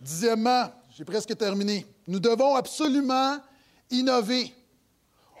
[0.00, 3.36] Dixièmement, j'ai presque terminé, nous devons absolument
[3.90, 4.54] innover.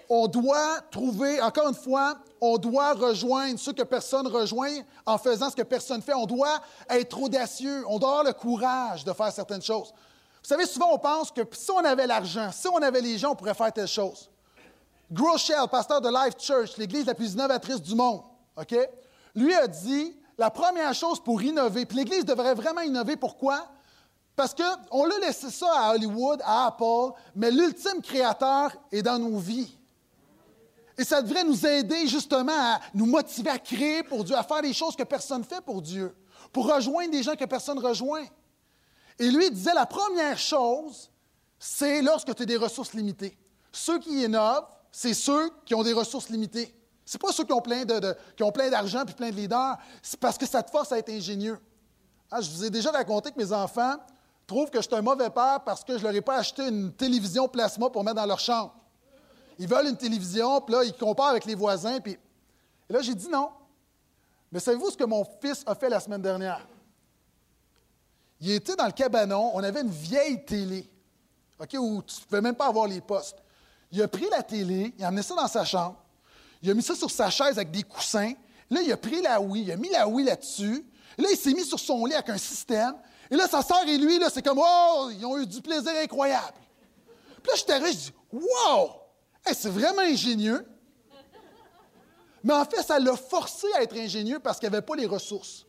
[0.08, 4.72] On doit trouver, encore une fois, on doit rejoindre ce que personne rejoint
[5.06, 6.14] en faisant ce que personne fait.
[6.14, 7.84] On doit être audacieux.
[7.86, 9.92] On doit avoir le courage de faire certaines choses.
[10.42, 13.32] Vous savez, souvent, on pense que si on avait l'argent, si on avait les gens,
[13.32, 14.30] on pourrait faire telle chose.
[15.12, 18.22] Groeschel, pasteur de Life Church, l'église la plus innovatrice du monde,
[18.56, 18.74] OK?
[19.34, 23.66] Lui a dit la première chose pour innover, puis l'Église devrait vraiment innover, pourquoi?
[24.40, 29.36] Parce qu'on l'a laissé ça à Hollywood, à Apple, mais l'ultime créateur est dans nos
[29.36, 29.76] vies.
[30.96, 34.62] Et ça devrait nous aider justement à nous motiver à créer pour Dieu, à faire
[34.62, 36.16] des choses que personne ne fait pour Dieu,
[36.54, 38.24] pour rejoindre des gens que personne ne rejoint.
[39.18, 41.10] Et lui disait, la première chose,
[41.58, 43.36] c'est lorsque tu as des ressources limitées.
[43.70, 46.74] Ceux qui innovent, c'est ceux qui ont des ressources limitées.
[47.04, 49.36] Ce n'est pas ceux qui ont plein, de, qui ont plein d'argent puis plein de
[49.36, 49.76] leaders.
[50.00, 51.58] C'est parce que ça te force à être ingénieux.
[52.30, 53.96] Ah, je vous ai déjà raconté que mes enfants
[54.50, 56.66] trouvent que je suis un mauvais père parce que je ne leur ai pas acheté
[56.66, 58.74] une télévision plasma pour mettre dans leur chambre.
[59.60, 62.00] Ils veulent une télévision, puis là, ils comparent avec les voisins.
[62.00, 62.18] Puis...
[62.88, 63.50] Et là, j'ai dit non.
[64.50, 66.66] Mais savez-vous ce que mon fils a fait la semaine dernière?
[68.40, 70.90] Il était dans le cabanon, on avait une vieille télé,
[71.60, 73.36] OK, où tu ne pouvais même pas avoir les postes.
[73.92, 75.96] Il a pris la télé, il a amené ça dans sa chambre,
[76.60, 78.32] il a mis ça sur sa chaise avec des coussins.
[78.68, 80.84] Là, il a pris la Wii, il a mis la Wii là-dessus.
[81.18, 82.94] Là, il s'est mis sur son lit avec un système.
[83.30, 85.92] Et là, sa sœur et lui, là, c'est comme, oh, ils ont eu du plaisir
[86.02, 86.58] incroyable.
[87.42, 88.90] Puis là, je t'arrive, je dis, wow!
[89.52, 90.66] c'est vraiment ingénieux.
[92.42, 95.06] Mais en fait, ça l'a forcé à être ingénieux parce qu'il n'y avait pas les
[95.06, 95.66] ressources.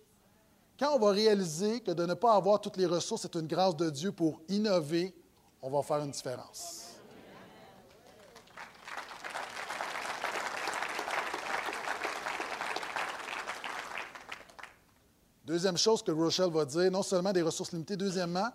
[0.80, 3.76] Quand on va réaliser que de ne pas avoir toutes les ressources est une grâce
[3.76, 5.14] de Dieu pour innover,
[5.62, 6.91] on va faire une différence.
[15.44, 18.50] Deuxième chose que Rochelle va dire, non seulement des ressources limitées, deuxièmement,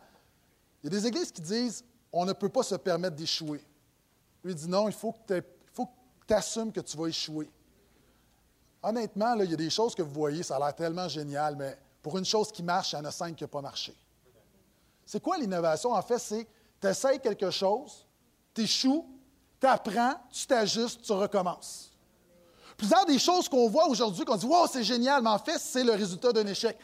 [0.82, 3.64] il y a des églises qui disent on ne peut pas se permettre d'échouer.
[4.44, 5.40] Lui dit non, il faut que
[6.26, 7.50] tu assumes que tu vas échouer.
[8.82, 11.76] Honnêtement, il y a des choses que vous voyez, ça a l'air tellement génial, mais
[12.02, 13.94] pour une chose qui marche, il y en a cinq qui n'ont pas marché.
[15.04, 15.92] C'est quoi l'innovation?
[15.92, 16.46] En fait, c'est
[16.80, 18.06] tu essayes quelque chose,
[18.54, 19.04] tu échoues,
[19.60, 21.95] tu apprends, tu t'ajustes, tu recommences.
[22.76, 25.84] Plusieurs des choses qu'on voit aujourd'hui, qu'on dit Wow, c'est génial, mais en fait, c'est
[25.84, 26.78] le résultat d'un échec.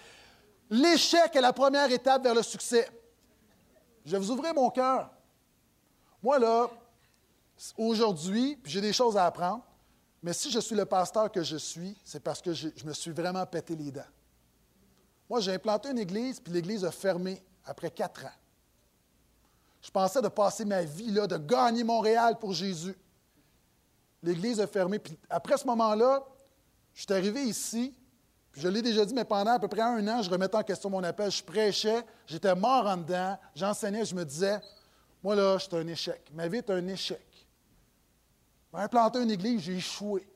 [0.70, 2.88] L'échec est la première étape vers le succès.
[4.04, 5.10] Je vais vous ouvrir mon cœur.
[6.22, 6.70] Moi, là,
[7.76, 9.62] aujourd'hui, j'ai des choses à apprendre,
[10.22, 13.10] mais si je suis le pasteur que je suis, c'est parce que je me suis
[13.10, 14.02] vraiment pété les dents.
[15.28, 18.38] Moi, j'ai implanté une église, puis l'église a fermé après quatre ans.
[19.80, 22.94] Je pensais de passer ma vie là, de gagner Montréal pour Jésus.
[24.22, 24.98] L'église a fermé.
[24.98, 26.24] Puis après ce moment-là,
[26.94, 27.94] je suis arrivé ici,
[28.50, 30.62] puis je l'ai déjà dit, mais pendant à peu près un an, je remettais en
[30.62, 34.60] question mon appel, je prêchais, j'étais mort en dedans, j'enseignais, je me disais,
[35.22, 36.20] moi là, c'est un échec.
[36.34, 37.26] Ma vie est un échec.
[38.74, 40.26] J'ai implanté une église, j'ai échoué.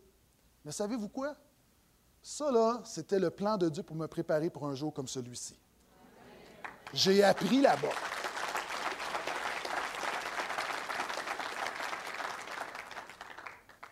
[0.64, 1.36] Mais savez-vous quoi?
[2.22, 5.56] Ça, là, c'était le plan de Dieu pour me préparer pour un jour comme celui-ci.
[6.92, 7.92] J'ai appris là-bas.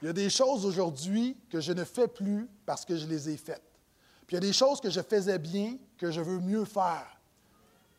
[0.05, 3.31] Il y a des choses aujourd'hui que je ne fais plus parce que je les
[3.31, 3.65] ai faites.
[4.27, 7.19] Puis il y a des choses que je faisais bien que je veux mieux faire.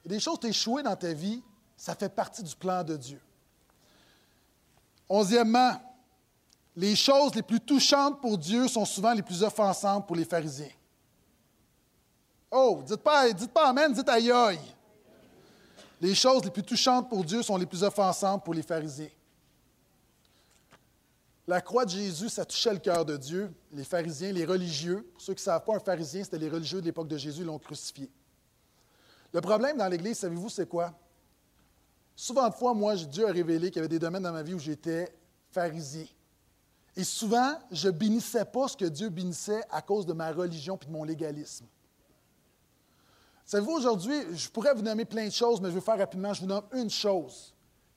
[0.04, 1.42] Il y a des choses échouées dans ta vie,
[1.76, 3.20] ça fait partie du plan de Dieu.
[5.10, 5.82] Onzièmement,
[6.76, 10.70] les choses les plus touchantes pour Dieu sont souvent les plus offensantes pour les pharisiens.
[12.52, 14.60] Oh, dites pas, dites pas Amen, dites aïe.
[16.00, 19.10] Les choses les plus touchantes pour Dieu sont les plus offensantes pour les pharisiens.
[21.48, 23.54] La croix de Jésus, ça touchait le cœur de Dieu.
[23.72, 26.82] Les pharisiens, les religieux, pour ceux qui ne savent pas, un pharisien, c'était les religieux
[26.82, 28.10] de l'époque de Jésus, l'ont crucifié.
[29.32, 30.98] Le problème dans l'Église, savez-vous, c'est quoi?
[32.16, 34.54] Souvent de fois, moi, Dieu a révélé qu'il y avait des domaines dans ma vie
[34.54, 35.14] où j'étais
[35.52, 36.06] pharisien.
[36.96, 40.86] Et souvent, je bénissais pas ce que Dieu bénissait à cause de ma religion et
[40.86, 41.66] de mon légalisme.
[43.46, 46.34] Savez-vous, aujourd'hui, je pourrais vous nommer plein de choses, mais je vais faire rapidement.
[46.34, 47.54] Je vous nomme une chose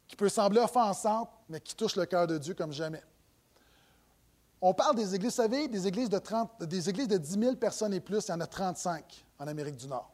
[0.07, 3.03] qui peut sembler offensante, mais qui touche le cœur de Dieu comme jamais.
[4.61, 7.56] On parle des églises, vous savez, des églises de, 30, des églises de 10 000
[7.56, 10.12] personnes et plus, il y en a 35 en Amérique du Nord.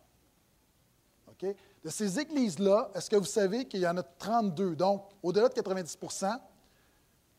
[1.84, 4.76] De ces églises-là, est-ce que vous savez qu'il y en a 32?
[4.76, 6.38] Donc, au-delà de 90%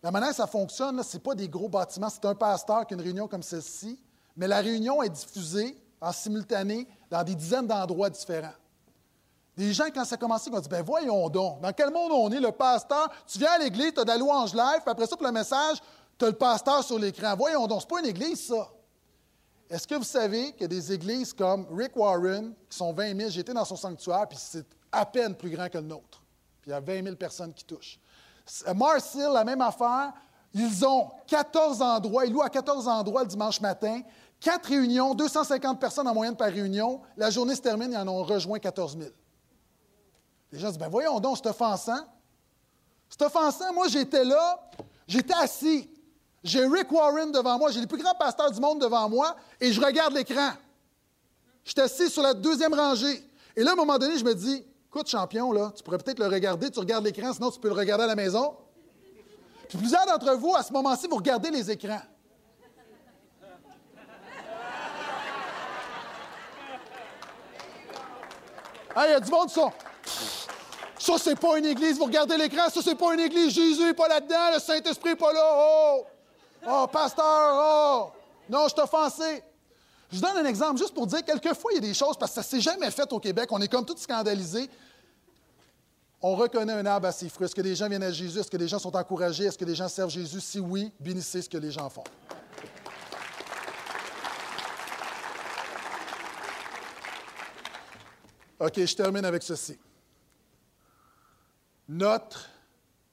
[0.03, 2.93] La manière dont ça fonctionne, ce n'est pas des gros bâtiments, c'est un pasteur qui
[2.93, 3.99] a une réunion comme celle-ci,
[4.35, 8.53] mais la réunion est diffusée en simultané dans des dizaines d'endroits différents.
[9.57, 12.29] Des gens, quand ça a commencé, ont dit Ben voyons donc, dans quel monde on
[12.31, 15.07] est, le pasteur Tu viens à l'église, tu as de la louange live, puis après
[15.07, 15.77] ça, pour le message,
[16.17, 17.35] tu as le pasteur sur l'écran.
[17.37, 18.69] Voyons donc, ce pas une église, ça.
[19.69, 23.17] Est-ce que vous savez qu'il y a des églises comme Rick Warren, qui sont 20
[23.17, 26.21] 000, j'étais dans son sanctuaire, puis c'est à peine plus grand que le nôtre.
[26.61, 27.99] Puis il y a 20 000 personnes qui touchent.
[28.75, 30.13] Marcel, la même affaire,
[30.53, 34.01] ils ont 14 endroits, ils louent à 14 endroits le dimanche matin,
[34.39, 37.01] quatre réunions, 250 personnes en moyenne par réunion.
[37.17, 39.09] La journée se termine, ils en ont rejoint 14 000.
[40.51, 42.05] Les gens disent, ben voyons donc, c'est offensant.
[43.09, 43.73] C'est offensant.
[43.73, 44.61] Moi, j'étais là,
[45.07, 45.89] j'étais assis.
[46.45, 49.73] J'ai Rick Warren devant moi, j'ai les plus grands pasteurs du monde devant moi, et
[49.73, 50.51] je regarde l'écran.
[51.63, 53.27] Je suis assis sur la deuxième rangée.
[53.55, 56.19] Et là, à un moment donné, je me dis, écoute, champion, là, tu pourrais peut-être
[56.19, 58.55] le regarder, tu regardes l'écran, sinon tu peux le regarder à la maison.
[59.67, 62.01] Puis plusieurs d'entre vous, à ce moment-ci, vous regardez les écrans.
[68.95, 69.73] Ah, il y a du monde, ça.
[70.99, 71.97] Ça, c'est pas une église.
[71.97, 73.51] Vous regardez l'écran, ça, c'est pas une église.
[73.51, 75.41] Jésus n'est pas là-dedans, le Saint-Esprit n'est pas là.
[75.43, 76.05] Oh!
[76.67, 78.11] Oh, pasteur, oh!
[78.49, 79.43] Non, je t'ai offensé.
[80.11, 82.41] Je donne un exemple juste pour dire, quelquefois, il y a des choses, parce que
[82.41, 84.69] ça ne s'est jamais fait au Québec, on est comme tout scandalisés.
[86.21, 87.45] On reconnaît un arbre à ses fruits.
[87.45, 88.39] Est-ce que les gens viennent à Jésus?
[88.39, 89.45] Est-ce que les gens sont encouragés?
[89.45, 90.41] Est-ce que les gens servent Jésus?
[90.41, 92.03] Si oui, bénissez ce que les gens font.
[98.59, 99.77] OK, je termine avec ceci.
[101.87, 102.49] Notre,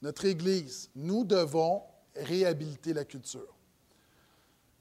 [0.01, 1.83] notre Église, nous devons
[2.15, 3.53] réhabiliter la culture.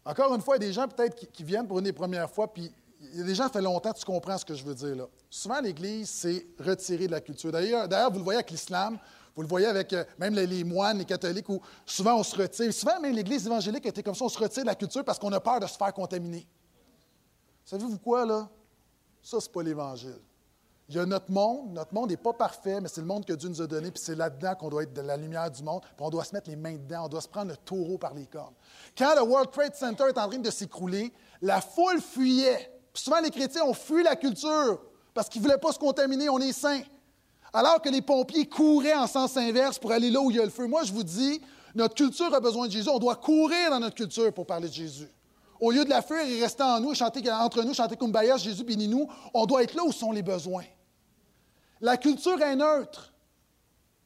[0.04, 2.30] Encore une fois, il y a des gens peut-être qui, viennent pour une des premières
[2.30, 4.64] fois, puis il y a des gens, ça fait longtemps, tu comprends ce que je
[4.64, 5.06] veux dire.
[5.30, 7.52] Souvent, l'Église, c'est retirer de la culture.
[7.52, 8.98] D'ailleurs, vous le voyez avec l'islam,
[9.34, 12.72] vous le voyez avec euh, même les, moines, les catholiques, où souvent on se retire.
[12.72, 15.32] Souvent, même l'Église évangélique était comme ça, on se retire de la culture parce qu'on
[15.32, 16.46] a peur de se faire contaminer.
[17.64, 18.48] Savez-vous quoi, là?
[19.22, 20.18] Ça, c'est pas l'Évangile.
[20.88, 21.72] Il y a notre monde.
[21.72, 24.02] Notre monde n'est pas parfait, mais c'est le monde que Dieu nous a donné, puis
[24.02, 26.50] c'est là-dedans qu'on doit être de la lumière du monde, puis on doit se mettre
[26.50, 28.54] les mains dedans, on doit se prendre le taureau par les cornes.
[28.96, 32.70] Quand le World Trade Center est en train de s'écrouler, la foule fuyait.
[32.94, 34.80] souvent, les chrétiens ont fui la culture
[35.14, 36.82] parce qu'ils ne voulaient pas se contaminer, on est saints.
[37.52, 40.44] Alors que les pompiers couraient en sens inverse pour aller là où il y a
[40.44, 40.66] le feu.
[40.66, 41.40] Moi, je vous dis,
[41.74, 42.88] notre culture a besoin de Jésus.
[42.88, 45.08] On doit courir dans notre culture pour parler de Jésus.
[45.62, 48.64] Au lieu de la fuir et rester en nous, chanter entre nous, chanter Kumbaya, Jésus
[48.64, 50.64] bénis-nous, on doit être là où sont les besoins.
[51.80, 53.12] La culture est neutre.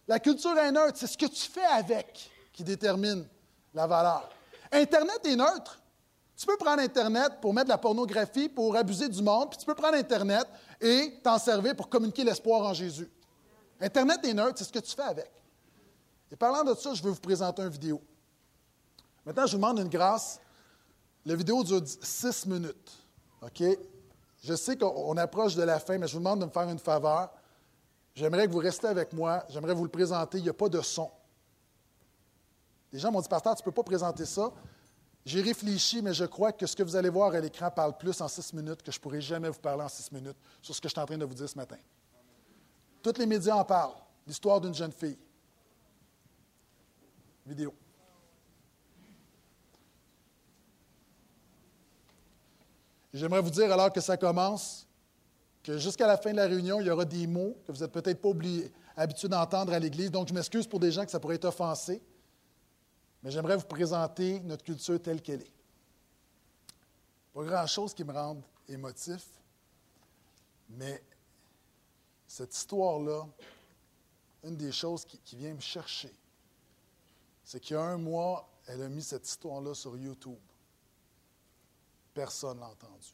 [0.07, 0.99] La culture est neutre.
[0.99, 3.27] C'est ce que tu fais avec qui détermine
[3.73, 4.29] la valeur.
[4.71, 5.81] Internet est neutre.
[6.37, 9.65] Tu peux prendre Internet pour mettre de la pornographie, pour abuser du monde, puis tu
[9.65, 10.47] peux prendre Internet
[10.79, 13.11] et t'en servir pour communiquer l'espoir en Jésus.
[13.81, 15.33] Internet est neutre, c'est ce que tu fais avec.
[16.31, 18.03] Et parlant de ça, je vais vous présenter une vidéo.
[19.25, 20.39] Maintenant, je vous demande une grâce.
[21.27, 22.93] La vidéo dure six minutes.
[23.43, 23.63] OK?
[24.45, 26.79] Je sais qu'on approche de la fin, mais je vous demande de me faire une
[26.79, 27.31] faveur.
[28.15, 29.45] J'aimerais que vous restiez avec moi.
[29.49, 30.39] J'aimerais vous le présenter.
[30.39, 31.11] Il n'y a pas de son.
[32.93, 34.53] Les gens m'ont dit, Pasteur, tu ne peux pas présenter ça.
[35.25, 38.21] J'ai réfléchi, mais je crois que ce que vous allez voir à l'écran parle plus
[38.21, 40.81] en six minutes que je ne pourrai jamais vous parler en six minutes sur ce
[40.81, 41.77] que je suis en train de vous dire ce matin.
[43.03, 43.97] Tous les médias en parlent.
[44.25, 45.19] L'histoire d'une jeune fille.
[47.45, 47.75] Vidéo.
[53.17, 54.87] J'aimerais vous dire, alors que ça commence,
[55.63, 57.91] que jusqu'à la fin de la réunion, il y aura des mots que vous n'êtes
[57.91, 58.29] peut-être pas
[58.95, 60.11] habitués d'entendre à l'Église.
[60.11, 62.03] Donc, je m'excuse pour des gens que ça pourrait être offensé.
[63.23, 65.53] Mais j'aimerais vous présenter notre culture telle qu'elle est.
[67.33, 69.27] Pas grand-chose qui me rende émotif,
[70.69, 71.03] mais
[72.27, 73.27] cette histoire-là,
[74.45, 76.13] une des choses qui vient me chercher,
[77.45, 80.39] c'est qu'il y a un mois, elle a mis cette histoire-là sur YouTube.
[82.17, 83.11] Personne ne l'a entendu.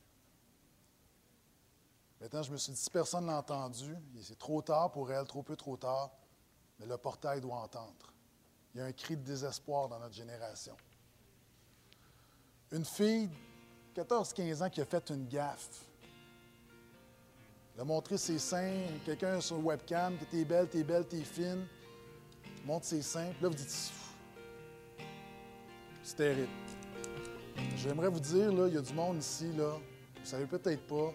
[2.21, 5.27] Maintenant, je me suis dit, si personne ne l'a entendu, c'est trop tard pour elle,
[5.27, 6.13] trop peu trop tard,
[6.79, 8.13] mais le portail doit entendre.
[8.73, 10.77] Il y a un cri de désespoir dans notre génération.
[12.71, 13.29] Une fille,
[13.97, 15.85] 14-15 ans, qui a fait une gaffe.
[17.75, 21.25] Elle a montré ses seins, quelqu'un sur le webcam, que t'es belle, t'es belle, t'es
[21.25, 21.67] fine,
[22.65, 23.93] montre ses seins, puis là, vous dites,
[26.05, 26.53] c'est terrible.
[27.77, 30.87] J'aimerais vous dire, là, il y a du monde ici, là, vous ne savez peut-être
[30.87, 31.13] pas,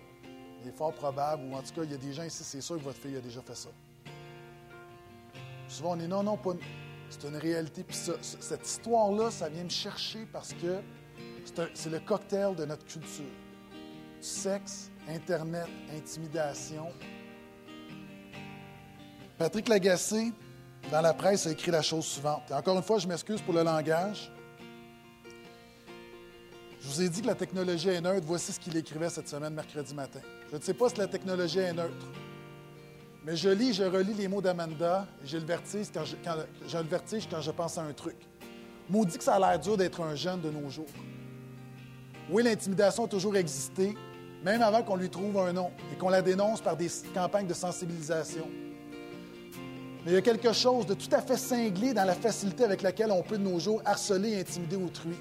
[0.61, 2.61] il est fort probable, ou en tout cas, il y a des gens ici, c'est
[2.61, 3.69] sûr que votre fille a déjà fait ça.
[5.67, 6.53] Souvent, on est non, non, pas.
[7.09, 7.83] C'est une réalité.
[7.83, 10.81] Puis cette histoire-là, ça vient me chercher parce que
[11.73, 13.25] c'est le cocktail de notre culture.
[14.19, 16.87] Sexe, Internet, intimidation.
[19.37, 20.33] Patrick Lagacé,
[20.91, 22.51] dans la presse, a écrit la chose suivante.
[22.51, 24.31] Encore une fois, je m'excuse pour le langage.
[26.79, 28.25] Je vous ai dit que la technologie est neutre.
[28.25, 30.19] Voici ce qu'il écrivait cette semaine, mercredi matin.
[30.51, 32.05] Je ne sais pas si la technologie est neutre.
[33.25, 36.15] Mais je lis, je relis les mots d'Amanda et j'ai vertige quand je,
[36.67, 38.15] j'ai le vertige quand je pense à un truc.
[38.89, 40.85] Maudit que ça a l'air dur d'être un jeune de nos jours.
[42.29, 43.95] Oui, l'intimidation a toujours existé,
[44.43, 47.53] même avant qu'on lui trouve un nom et qu'on la dénonce par des campagnes de
[47.53, 48.47] sensibilisation.
[50.05, 52.81] Mais il y a quelque chose de tout à fait cinglé dans la facilité avec
[52.81, 55.17] laquelle on peut de nos jours harceler et intimider autrui.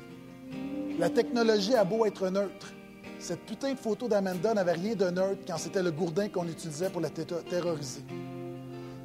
[0.99, 2.72] La technologie a beau être neutre,
[3.18, 6.90] cette putain de photo d'Amanda n'avait rien de neutre quand c'était le gourdin qu'on utilisait
[6.90, 8.03] pour la terroriser.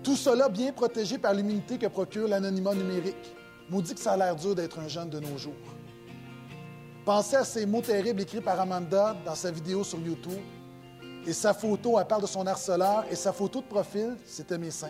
[0.04, 3.36] Tout cela bien protégé par l'immunité que procure l'anonymat numérique.
[3.70, 5.54] Maudit que ça a l'air dur d'être un jeune de nos jours.
[7.06, 10.40] Pensez à ces mots terribles écrits par Amanda dans sa vidéo sur YouTube.
[11.26, 14.72] Et sa photo, elle parle de son harceleur, et sa photo de profil, c'était mes
[14.72, 14.90] seins.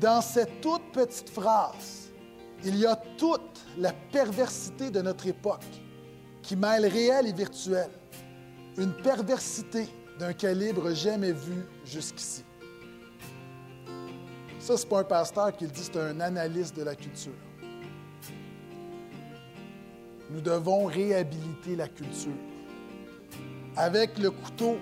[0.00, 2.03] Dans cette toute petite phrase,
[2.64, 5.64] il y a toute la perversité de notre époque
[6.42, 7.88] qui mêle réel et virtuel,
[8.76, 9.86] une perversité
[10.18, 12.44] d'un calibre jamais vu jusqu'ici.
[14.58, 17.32] Ça, ce n'est pas un pasteur qui le dit, c'est un analyste de la culture.
[20.30, 22.32] Nous devons réhabiliter la culture.
[23.76, 24.76] Avec le couteau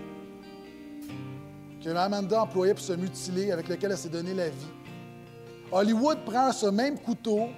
[1.83, 4.73] que Amanda employait pour se mutiler, avec lequel elle s'est donné la vie.
[5.73, 7.49] Hollywood prend ce même couteau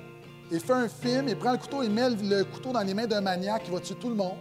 [0.50, 3.06] il fait un film, il prend le couteau, il met le couteau dans les mains
[3.06, 4.36] d'un maniaque qui va tuer tout le monde.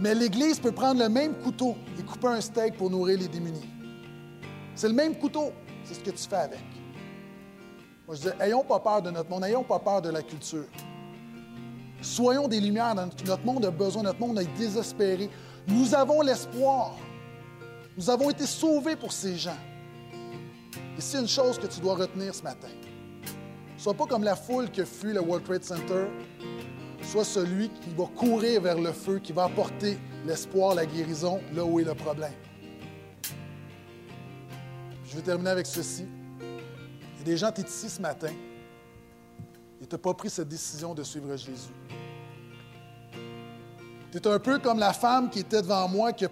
[0.00, 3.68] Mais l'Église peut prendre le même couteau et couper un steak pour nourrir les démunis.
[4.74, 5.52] C'est le même couteau,
[5.84, 6.60] c'est ce que tu fais avec.
[8.06, 10.66] Moi, je dis, ayons pas peur de notre monde, ayons pas peur de la culture.
[12.00, 15.28] Soyons des lumières dans notre monde a besoin, notre monde est désespéré.
[15.66, 16.92] Nous avons l'espoir.
[17.96, 19.58] Nous avons été sauvés pour ces gens.
[20.96, 22.68] Et c'est une chose que tu dois retenir ce matin.
[23.88, 26.08] Sois pas comme la foule que fut le World Trade Center.
[27.02, 31.64] Sois celui qui va courir vers le feu, qui va apporter l'espoir, la guérison là
[31.64, 32.34] où est le problème.
[35.06, 36.04] Je vais terminer avec ceci.
[36.38, 38.28] Il y a des gens, tu es ici ce matin
[39.80, 41.72] et tu n'as pas pris cette décision de suivre Jésus.
[44.12, 46.30] Tu es un peu comme la femme qui était devant moi, qui n'a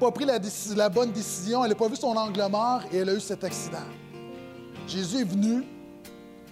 [0.00, 3.14] pas pris la bonne décision, elle n'a pas vu son angle mort et elle a
[3.14, 3.86] eu cet accident.
[4.88, 5.64] Jésus est venu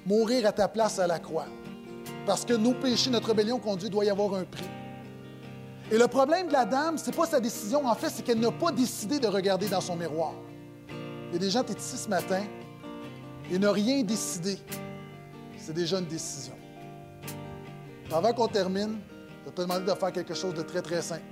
[0.08, 1.46] mourir à ta place à la croix.
[2.26, 4.68] Parce que nos péchés, notre rébellion conduit, doit y avoir un prix.
[5.90, 8.40] Et le problème de la dame, ce n'est pas sa décision, en fait, c'est qu'elle
[8.40, 10.32] n'a pas décidé de regarder dans son miroir.
[11.28, 12.42] Il y a des gens, qui sont ici ce matin,
[13.50, 14.58] et n'a rien décidé.
[15.56, 16.54] C'est déjà une décision.
[18.12, 18.98] Avant qu'on termine,
[19.42, 21.22] je vais te demander de faire quelque chose de très, très simple.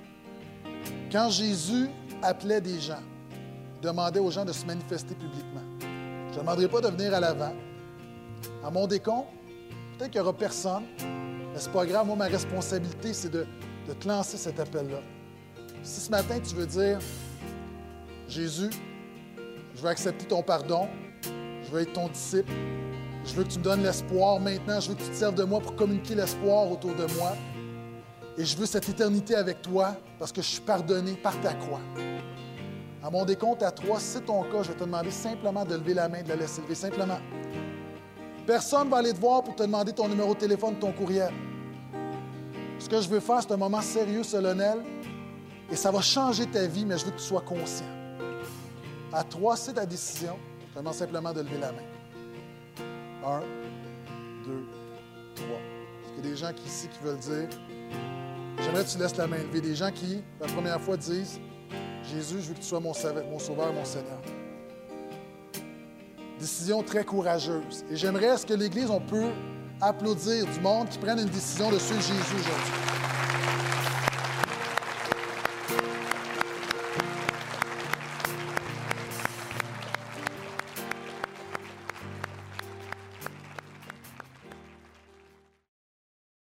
[1.11, 1.89] Quand Jésus
[2.21, 3.01] appelait des gens,
[3.81, 5.61] demandait aux gens de se manifester publiquement.
[6.31, 7.53] Je ne demanderai pas de venir à l'avant.
[8.67, 9.29] À mon décompte,
[9.97, 10.83] peut-être qu'il n'y aura personne,
[11.53, 12.05] mais ce pas grave.
[12.05, 13.45] Moi, ma responsabilité, c'est de,
[13.87, 14.99] de te lancer cet appel-là.
[15.83, 16.99] Si ce matin, tu veux dire,
[18.27, 18.69] Jésus,
[19.73, 20.89] je veux accepter ton pardon,
[21.63, 22.51] je veux être ton disciple,
[23.23, 25.45] je veux que tu me donnes l'espoir maintenant, je veux que tu te serves de
[25.45, 27.37] moi pour communiquer l'espoir autour de moi,
[28.37, 31.79] et je veux cette éternité avec toi parce que je suis pardonné par ta croix.
[33.01, 35.73] À mon décompte à trois, si c'est ton cas, je vais te demander simplement de
[35.73, 37.19] lever la main, de la laisser lever, simplement.
[38.47, 41.33] Personne ne va aller te voir pour te demander ton numéro de téléphone, ton courriel.
[42.79, 44.79] Ce que je veux faire, c'est un moment sérieux, solennel,
[45.69, 47.85] et ça va changer ta vie, mais je veux que tu sois conscient.
[49.11, 50.37] À trois, c'est ta décision.
[50.69, 51.81] Je te demande simplement de lever la main.
[53.25, 53.41] Un,
[54.45, 54.65] deux,
[55.35, 55.59] trois.
[56.15, 57.49] Qu'il y a des gens qui, ici qui veulent dire
[58.59, 59.59] J'aimerais que tu laisses la main levée.
[59.59, 61.41] Des gens qui, la première fois, disent
[62.03, 64.21] Jésus, je veux que tu sois mon, sauveur, mon Seigneur.
[66.39, 67.83] Décision très courageuse.
[67.89, 69.29] Et j'aimerais, que l'Église, on peut
[69.81, 73.06] applaudir du monde qui prenne une décision de suivre Jésus aujourd'hui?